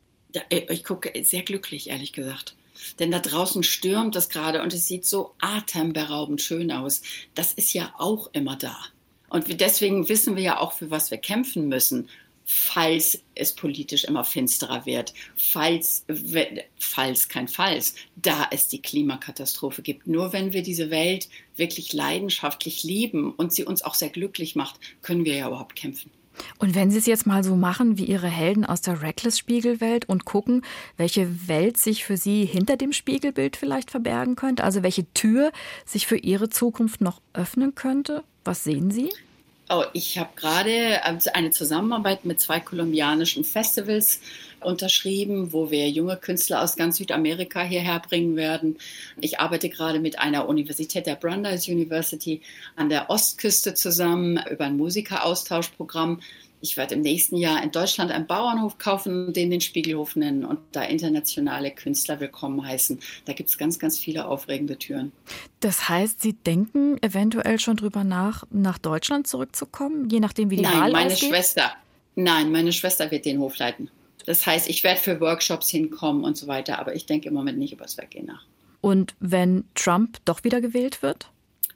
Ich 0.50 0.84
gucke 0.84 1.12
sehr 1.24 1.42
glücklich, 1.42 1.90
ehrlich 1.90 2.12
gesagt. 2.12 2.54
Denn 2.98 3.10
da 3.10 3.18
draußen 3.18 3.62
stürmt 3.62 4.16
es 4.16 4.28
gerade 4.28 4.62
und 4.62 4.72
es 4.72 4.86
sieht 4.86 5.04
so 5.06 5.34
atemberaubend 5.40 6.40
schön 6.40 6.70
aus. 6.72 7.02
Das 7.34 7.52
ist 7.52 7.72
ja 7.72 7.94
auch 7.98 8.30
immer 8.32 8.56
da. 8.56 8.76
Und 9.28 9.60
deswegen 9.60 10.08
wissen 10.08 10.36
wir 10.36 10.42
ja 10.42 10.58
auch, 10.60 10.72
für 10.72 10.90
was 10.90 11.10
wir 11.10 11.18
kämpfen 11.18 11.68
müssen. 11.68 12.08
falls 12.50 13.22
es 13.34 13.54
politisch 13.54 14.04
immer 14.04 14.24
finsterer 14.24 14.86
wird, 14.86 15.12
falls, 15.36 16.06
falls 16.78 17.28
kein 17.28 17.46
Falls, 17.46 17.94
da 18.16 18.48
es 18.50 18.68
die 18.68 18.80
Klimakatastrophe 18.80 19.82
gibt. 19.82 20.06
Nur 20.06 20.32
wenn 20.32 20.54
wir 20.54 20.62
diese 20.62 20.88
Welt 20.88 21.28
wirklich 21.56 21.92
leidenschaftlich 21.92 22.84
lieben 22.84 23.32
und 23.34 23.52
sie 23.52 23.64
uns 23.64 23.82
auch 23.82 23.92
sehr 23.92 24.08
glücklich 24.08 24.56
macht, 24.56 24.80
können 25.02 25.26
wir 25.26 25.34
ja 25.34 25.48
überhaupt 25.48 25.76
kämpfen. 25.76 26.10
Und 26.58 26.74
wenn 26.74 26.90
Sie 26.90 26.98
es 26.98 27.06
jetzt 27.06 27.26
mal 27.26 27.44
so 27.44 27.56
machen 27.56 27.98
wie 27.98 28.04
Ihre 28.04 28.28
Helden 28.28 28.64
aus 28.64 28.80
der 28.80 29.02
Reckless-Spiegelwelt 29.02 30.08
und 30.08 30.24
gucken, 30.24 30.62
welche 30.96 31.48
Welt 31.48 31.76
sich 31.76 32.04
für 32.04 32.16
Sie 32.16 32.44
hinter 32.44 32.76
dem 32.76 32.92
Spiegelbild 32.92 33.56
vielleicht 33.56 33.90
verbergen 33.90 34.36
könnte, 34.36 34.64
also 34.64 34.82
welche 34.82 35.12
Tür 35.14 35.52
sich 35.84 36.06
für 36.06 36.16
Ihre 36.16 36.48
Zukunft 36.48 37.00
noch 37.00 37.20
öffnen 37.32 37.74
könnte, 37.74 38.24
was 38.44 38.64
sehen 38.64 38.90
Sie? 38.90 39.10
Oh, 39.70 39.84
ich 39.92 40.16
habe 40.16 40.30
gerade 40.34 41.04
also 41.04 41.30
eine 41.34 41.50
Zusammenarbeit 41.50 42.24
mit 42.24 42.40
zwei 42.40 42.58
kolumbianischen 42.58 43.44
Festivals 43.44 44.20
unterschrieben, 44.60 45.52
wo 45.52 45.70
wir 45.70 45.90
junge 45.90 46.16
Künstler 46.16 46.62
aus 46.62 46.74
ganz 46.74 46.96
Südamerika 46.96 47.62
hierher 47.62 48.00
bringen 48.00 48.34
werden. 48.34 48.78
Ich 49.20 49.40
arbeite 49.40 49.68
gerade 49.68 50.00
mit 50.00 50.18
einer 50.18 50.48
Universität, 50.48 51.06
der 51.06 51.16
Brandeis 51.16 51.68
University, 51.68 52.40
an 52.76 52.88
der 52.88 53.10
Ostküste 53.10 53.74
zusammen 53.74 54.40
über 54.50 54.64
ein 54.64 54.78
Musikeraustauschprogramm 54.78 56.20
ich 56.60 56.76
werde 56.76 56.94
im 56.94 57.02
nächsten 57.02 57.36
Jahr 57.36 57.62
in 57.62 57.70
Deutschland 57.70 58.10
einen 58.10 58.26
Bauernhof 58.26 58.78
kaufen, 58.78 59.32
den 59.32 59.50
den 59.50 59.60
Spiegelhof 59.60 60.16
nennen 60.16 60.44
und 60.44 60.58
da 60.72 60.82
internationale 60.82 61.70
Künstler 61.70 62.20
willkommen 62.20 62.66
heißen. 62.66 62.98
Da 63.24 63.32
gibt 63.32 63.50
es 63.50 63.58
ganz, 63.58 63.78
ganz 63.78 63.98
viele 63.98 64.26
aufregende 64.26 64.78
Türen. 64.78 65.12
Das 65.60 65.88
heißt, 65.88 66.20
Sie 66.20 66.32
denken 66.32 67.00
eventuell 67.02 67.58
schon 67.58 67.76
drüber 67.76 68.04
nach, 68.04 68.44
nach 68.50 68.78
Deutschland 68.78 69.26
zurückzukommen, 69.26 70.08
je 70.10 70.20
nachdem, 70.20 70.50
wie 70.50 70.56
die 70.56 70.62
Nein, 70.62 70.80
Wahl 70.80 70.92
meine 70.92 71.12
ausgeht? 71.12 71.30
Schwester. 71.30 71.72
Nein, 72.14 72.50
meine 72.50 72.72
Schwester 72.72 73.10
wird 73.10 73.24
den 73.24 73.38
Hof 73.38 73.58
leiten. 73.58 73.90
Das 74.26 74.44
heißt, 74.44 74.68
ich 74.68 74.84
werde 74.84 75.00
für 75.00 75.20
Workshops 75.20 75.70
hinkommen 75.70 76.24
und 76.24 76.36
so 76.36 76.48
weiter, 76.48 76.78
aber 76.78 76.94
ich 76.94 77.06
denke 77.06 77.28
im 77.28 77.34
Moment 77.34 77.58
nicht 77.58 77.72
über 77.72 77.84
das 77.84 77.96
Weggehen 77.96 78.26
nach. 78.26 78.44
Und 78.80 79.14
wenn 79.20 79.64
Trump 79.74 80.18
doch 80.24 80.44
wieder 80.44 80.60
gewählt 80.60 81.02
wird? 81.02 81.30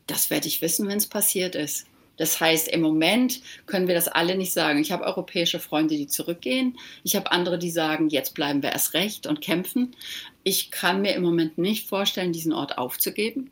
Das 0.07 0.31
werde 0.31 0.49
ich 0.49 0.61
wissen, 0.61 0.89
wenn 0.89 0.99
es 0.99 1.07
passiert 1.07 1.55
ist. 1.55 1.87
Das 2.23 2.39
heißt, 2.39 2.69
im 2.69 2.83
Moment 2.83 3.41
können 3.67 3.89
wir 3.89 3.97
das 3.97 4.07
alle 4.07 4.37
nicht 4.37 4.53
sagen. 4.53 4.79
Ich 4.79 4.93
habe 4.93 5.03
europäische 5.03 5.59
Freunde, 5.59 5.97
die 5.97 6.07
zurückgehen. 6.07 6.79
Ich 7.03 7.17
habe 7.17 7.33
andere, 7.33 7.59
die 7.59 7.73
sagen, 7.73 8.11
jetzt 8.11 8.35
bleiben 8.35 8.63
wir 8.63 8.71
erst 8.71 8.95
recht 8.95 9.27
und 9.27 9.41
kämpfen. 9.41 9.97
Ich 10.45 10.71
kann 10.71 11.03
mir 11.03 11.17
im 11.17 11.25
Moment 11.25 11.59
nicht 11.59 11.89
vorstellen, 11.89 12.33
diesen 12.33 12.53
Ort 12.53 12.79
aufzugeben. 12.79 13.51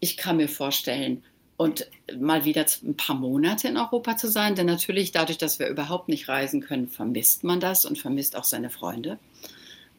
Ich 0.00 0.16
kann 0.16 0.38
mir 0.38 0.48
vorstellen, 0.48 1.24
und 1.58 1.90
mal 2.18 2.46
wieder 2.46 2.64
ein 2.84 2.96
paar 2.96 3.16
Monate 3.16 3.68
in 3.68 3.76
Europa 3.76 4.16
zu 4.16 4.30
sein. 4.30 4.54
Denn 4.54 4.64
natürlich, 4.64 5.12
dadurch, 5.12 5.36
dass 5.36 5.58
wir 5.58 5.68
überhaupt 5.68 6.08
nicht 6.08 6.26
reisen 6.26 6.62
können, 6.62 6.88
vermisst 6.88 7.44
man 7.44 7.60
das 7.60 7.84
und 7.84 7.98
vermisst 7.98 8.34
auch 8.34 8.44
seine 8.44 8.70
Freunde. 8.70 9.18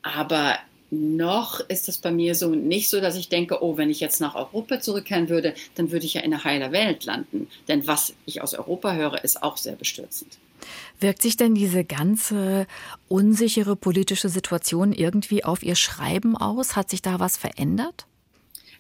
Aber 0.02 0.58
noch 0.90 1.60
ist 1.62 1.90
es 1.90 1.98
bei 1.98 2.12
mir 2.12 2.36
so 2.36 2.50
nicht 2.50 2.90
so, 2.90 3.02
dass 3.02 3.16
ich 3.16 3.30
denke, 3.30 3.64
oh, 3.64 3.78
wenn 3.78 3.90
ich 3.90 4.00
jetzt 4.00 4.22
nach 4.22 4.36
Europa 4.36 4.80
zurückkehren 4.80 5.30
würde, 5.30 5.54
dann 5.76 5.92
würde 5.92 6.06
ich 6.06 6.14
ja 6.14 6.22
in 6.22 6.32
der 6.32 6.44
heiler 6.44 6.72
Welt 6.72 7.06
landen. 7.06 7.48
Denn 7.68 7.88
was 7.88 8.14
ich 8.26 8.42
aus 8.42 8.54
Europa 8.54 8.94
höre, 8.94 9.24
ist 9.24 9.44
auch 9.44 9.58
sehr 9.58 9.76
bestürzend. 9.76 10.38
Wirkt 11.00 11.22
sich 11.22 11.38
denn 11.38 11.54
diese 11.56 11.84
ganze 11.84 12.66
unsichere 13.08 13.76
politische 13.76 14.30
Situation 14.30 14.92
irgendwie 14.94 15.44
auf 15.44 15.62
Ihr 15.64 15.76
Schreiben 15.76 16.36
aus? 16.36 16.76
Hat 16.76 16.90
sich 16.90 17.02
da 17.02 17.20
was 17.20 17.38
verändert? 17.38 18.08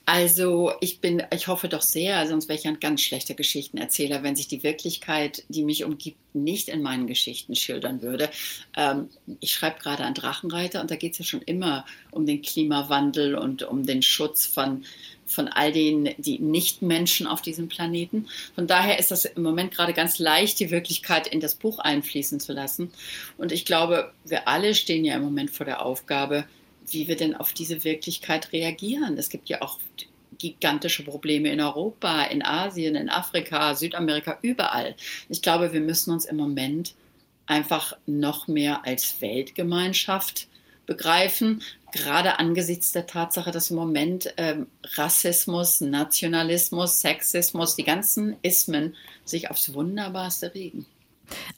Also 0.09 0.71
ich 0.79 1.01
bin, 1.01 1.21
ich 1.35 1.47
hoffe 1.49 1.67
doch 1.67 1.81
sehr, 1.81 2.25
sonst 2.27 2.47
wäre 2.47 2.57
ich 2.57 2.65
ein 2.65 2.79
ganz 2.79 3.01
schlechter 3.01 3.33
Geschichtenerzähler, 3.33 4.23
wenn 4.23 4.37
sich 4.37 4.47
die 4.47 4.63
Wirklichkeit, 4.63 5.43
die 5.49 5.65
mich 5.65 5.83
umgibt, 5.83 6.17
nicht 6.33 6.69
in 6.69 6.81
meinen 6.81 7.07
Geschichten 7.07 7.55
schildern 7.55 8.01
würde. 8.01 8.29
Ähm, 8.77 9.09
ich 9.41 9.51
schreibe 9.51 9.79
gerade 9.79 10.05
an 10.05 10.13
Drachenreiter 10.13 10.79
und 10.79 10.91
da 10.91 10.95
geht 10.95 11.11
es 11.11 11.19
ja 11.19 11.25
schon 11.25 11.41
immer 11.41 11.85
um 12.09 12.25
den 12.25 12.41
Klimawandel 12.41 13.35
und 13.35 13.63
um 13.63 13.85
den 13.85 14.01
Schutz 14.01 14.45
von, 14.45 14.85
von 15.25 15.49
all 15.49 15.73
den 15.73 16.15
die 16.17 16.39
Nicht-Menschen 16.39 17.27
auf 17.27 17.41
diesem 17.41 17.67
Planeten. 17.67 18.27
Von 18.55 18.65
daher 18.65 18.99
ist 18.99 19.11
das 19.11 19.25
im 19.25 19.43
Moment 19.43 19.73
gerade 19.73 19.91
ganz 19.91 20.19
leicht, 20.19 20.61
die 20.61 20.71
Wirklichkeit 20.71 21.27
in 21.27 21.41
das 21.41 21.55
Buch 21.55 21.79
einfließen 21.79 22.39
zu 22.39 22.53
lassen. 22.53 22.93
Und 23.37 23.51
ich 23.51 23.65
glaube, 23.65 24.13
wir 24.23 24.47
alle 24.47 24.73
stehen 24.73 25.03
ja 25.03 25.17
im 25.17 25.23
Moment 25.23 25.51
vor 25.51 25.65
der 25.65 25.85
Aufgabe, 25.85 26.45
wie 26.89 27.07
wir 27.07 27.15
denn 27.15 27.35
auf 27.35 27.53
diese 27.53 27.83
Wirklichkeit 27.83 28.53
reagieren. 28.53 29.17
Es 29.17 29.29
gibt 29.29 29.49
ja 29.49 29.61
auch 29.61 29.79
gigantische 30.37 31.03
Probleme 31.03 31.51
in 31.51 31.61
Europa, 31.61 32.23
in 32.23 32.43
Asien, 32.43 32.95
in 32.95 33.09
Afrika, 33.09 33.75
Südamerika, 33.75 34.37
überall. 34.41 34.95
Ich 35.29 35.41
glaube, 35.41 35.73
wir 35.73 35.81
müssen 35.81 36.11
uns 36.11 36.25
im 36.25 36.37
Moment 36.37 36.95
einfach 37.45 37.97
noch 38.05 38.47
mehr 38.47 38.85
als 38.85 39.21
Weltgemeinschaft 39.21 40.47
begreifen, 40.85 41.61
gerade 41.91 42.39
angesichts 42.39 42.91
der 42.91 43.07
Tatsache, 43.07 43.51
dass 43.51 43.71
im 43.71 43.77
Moment 43.77 44.33
ähm, 44.37 44.67
Rassismus, 44.95 45.81
Nationalismus, 45.81 47.01
Sexismus, 47.01 47.75
die 47.75 47.83
ganzen 47.83 48.37
Ismen 48.41 48.95
sich 49.25 49.49
aufs 49.49 49.73
Wunderbarste 49.73 50.53
regen. 50.53 50.85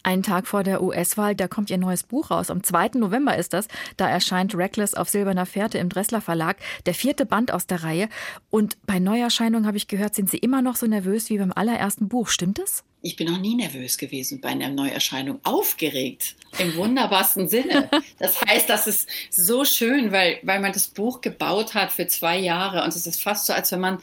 Einen 0.03 0.23
Tag 0.23 0.47
vor 0.47 0.63
der 0.63 0.81
US-Wahl, 0.81 1.35
da 1.35 1.47
kommt 1.47 1.69
ihr 1.69 1.77
neues 1.77 2.03
Buch 2.03 2.31
raus. 2.31 2.49
Am 2.49 2.63
2. 2.63 2.91
November 2.95 3.37
ist 3.37 3.53
das. 3.53 3.67
Da 3.97 4.09
erscheint 4.09 4.55
Reckless 4.55 4.93
auf 4.93 5.09
silberner 5.09 5.45
Fährte 5.45 5.77
im 5.77 5.89
Dressler 5.89 6.21
Verlag. 6.21 6.57
Der 6.85 6.93
vierte 6.93 7.25
Band 7.25 7.51
aus 7.51 7.67
der 7.67 7.83
Reihe. 7.83 8.09
Und 8.49 8.77
bei 8.85 8.99
Neuerscheinungen 8.99 9.67
habe 9.67 9.77
ich 9.77 9.87
gehört, 9.87 10.15
sind 10.15 10.29
Sie 10.29 10.37
immer 10.37 10.61
noch 10.61 10.75
so 10.75 10.87
nervös 10.87 11.29
wie 11.29 11.37
beim 11.37 11.53
allerersten 11.53 12.07
Buch. 12.07 12.29
Stimmt 12.29 12.59
es? 12.59 12.83
Ich 13.01 13.15
bin 13.15 13.31
noch 13.31 13.39
nie 13.39 13.55
nervös 13.55 13.97
gewesen 13.97 14.41
bei 14.41 14.49
einer 14.49 14.69
Neuerscheinung. 14.69 15.39
Aufgeregt. 15.43 16.35
Im 16.57 16.75
wunderbarsten 16.75 17.47
Sinne. 17.47 17.89
Das 18.19 18.41
heißt, 18.41 18.69
das 18.69 18.87
ist 18.87 19.07
so 19.29 19.63
schön, 19.63 20.11
weil, 20.11 20.39
weil 20.43 20.59
man 20.59 20.73
das 20.73 20.89
Buch 20.89 21.21
gebaut 21.21 21.73
hat 21.73 21.91
für 21.91 22.07
zwei 22.07 22.37
Jahre. 22.37 22.83
Und 22.83 22.89
es 22.89 23.07
ist 23.07 23.21
fast 23.21 23.45
so, 23.45 23.53
als 23.53 23.71
wenn 23.71 23.79
man 23.79 23.99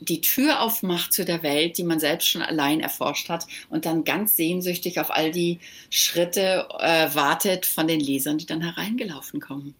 die 0.00 0.20
Tür 0.20 0.60
aufmacht 0.60 1.12
zu 1.12 1.24
der 1.24 1.42
Welt, 1.42 1.78
die 1.78 1.84
man 1.84 2.00
selbst 2.00 2.28
schon 2.28 2.42
allein 2.42 2.80
erforscht 2.80 3.28
hat 3.28 3.46
und 3.68 3.86
dann 3.86 4.04
ganz 4.04 4.36
sehnsüchtig 4.36 4.98
auf 4.98 5.10
all 5.10 5.30
die 5.30 5.58
Schritte 5.90 6.66
äh, 6.78 7.14
wartet 7.14 7.66
von 7.66 7.86
den 7.86 8.00
Lesern, 8.00 8.38
die 8.38 8.46
dann 8.46 8.62
hereingelaufen 8.62 9.40
kommen. 9.40 9.74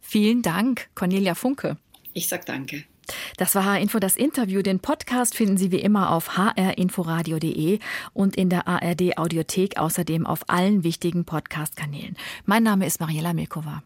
Vielen 0.00 0.42
Dank, 0.42 0.88
Cornelia 0.94 1.34
Funke. 1.34 1.76
Ich 2.12 2.28
sag 2.28 2.46
danke. 2.46 2.84
Das 3.36 3.54
war 3.54 3.64
H-Info 3.64 3.98
das 3.98 4.16
Interview. 4.16 4.62
Den 4.62 4.80
Podcast 4.80 5.36
finden 5.36 5.56
Sie 5.56 5.70
wie 5.70 5.80
immer 5.80 6.10
auf 6.10 6.36
hrinforadio.de 6.36 7.78
und 8.12 8.36
in 8.36 8.50
der 8.50 8.66
ARD 8.66 9.18
Audiothek, 9.18 9.78
außerdem 9.78 10.26
auf 10.26 10.48
allen 10.48 10.82
wichtigen 10.82 11.24
Podcast-Kanälen. 11.24 12.16
Mein 12.44 12.62
Name 12.62 12.86
ist 12.86 13.00
Mariella 13.00 13.32
Milkova. 13.32 13.82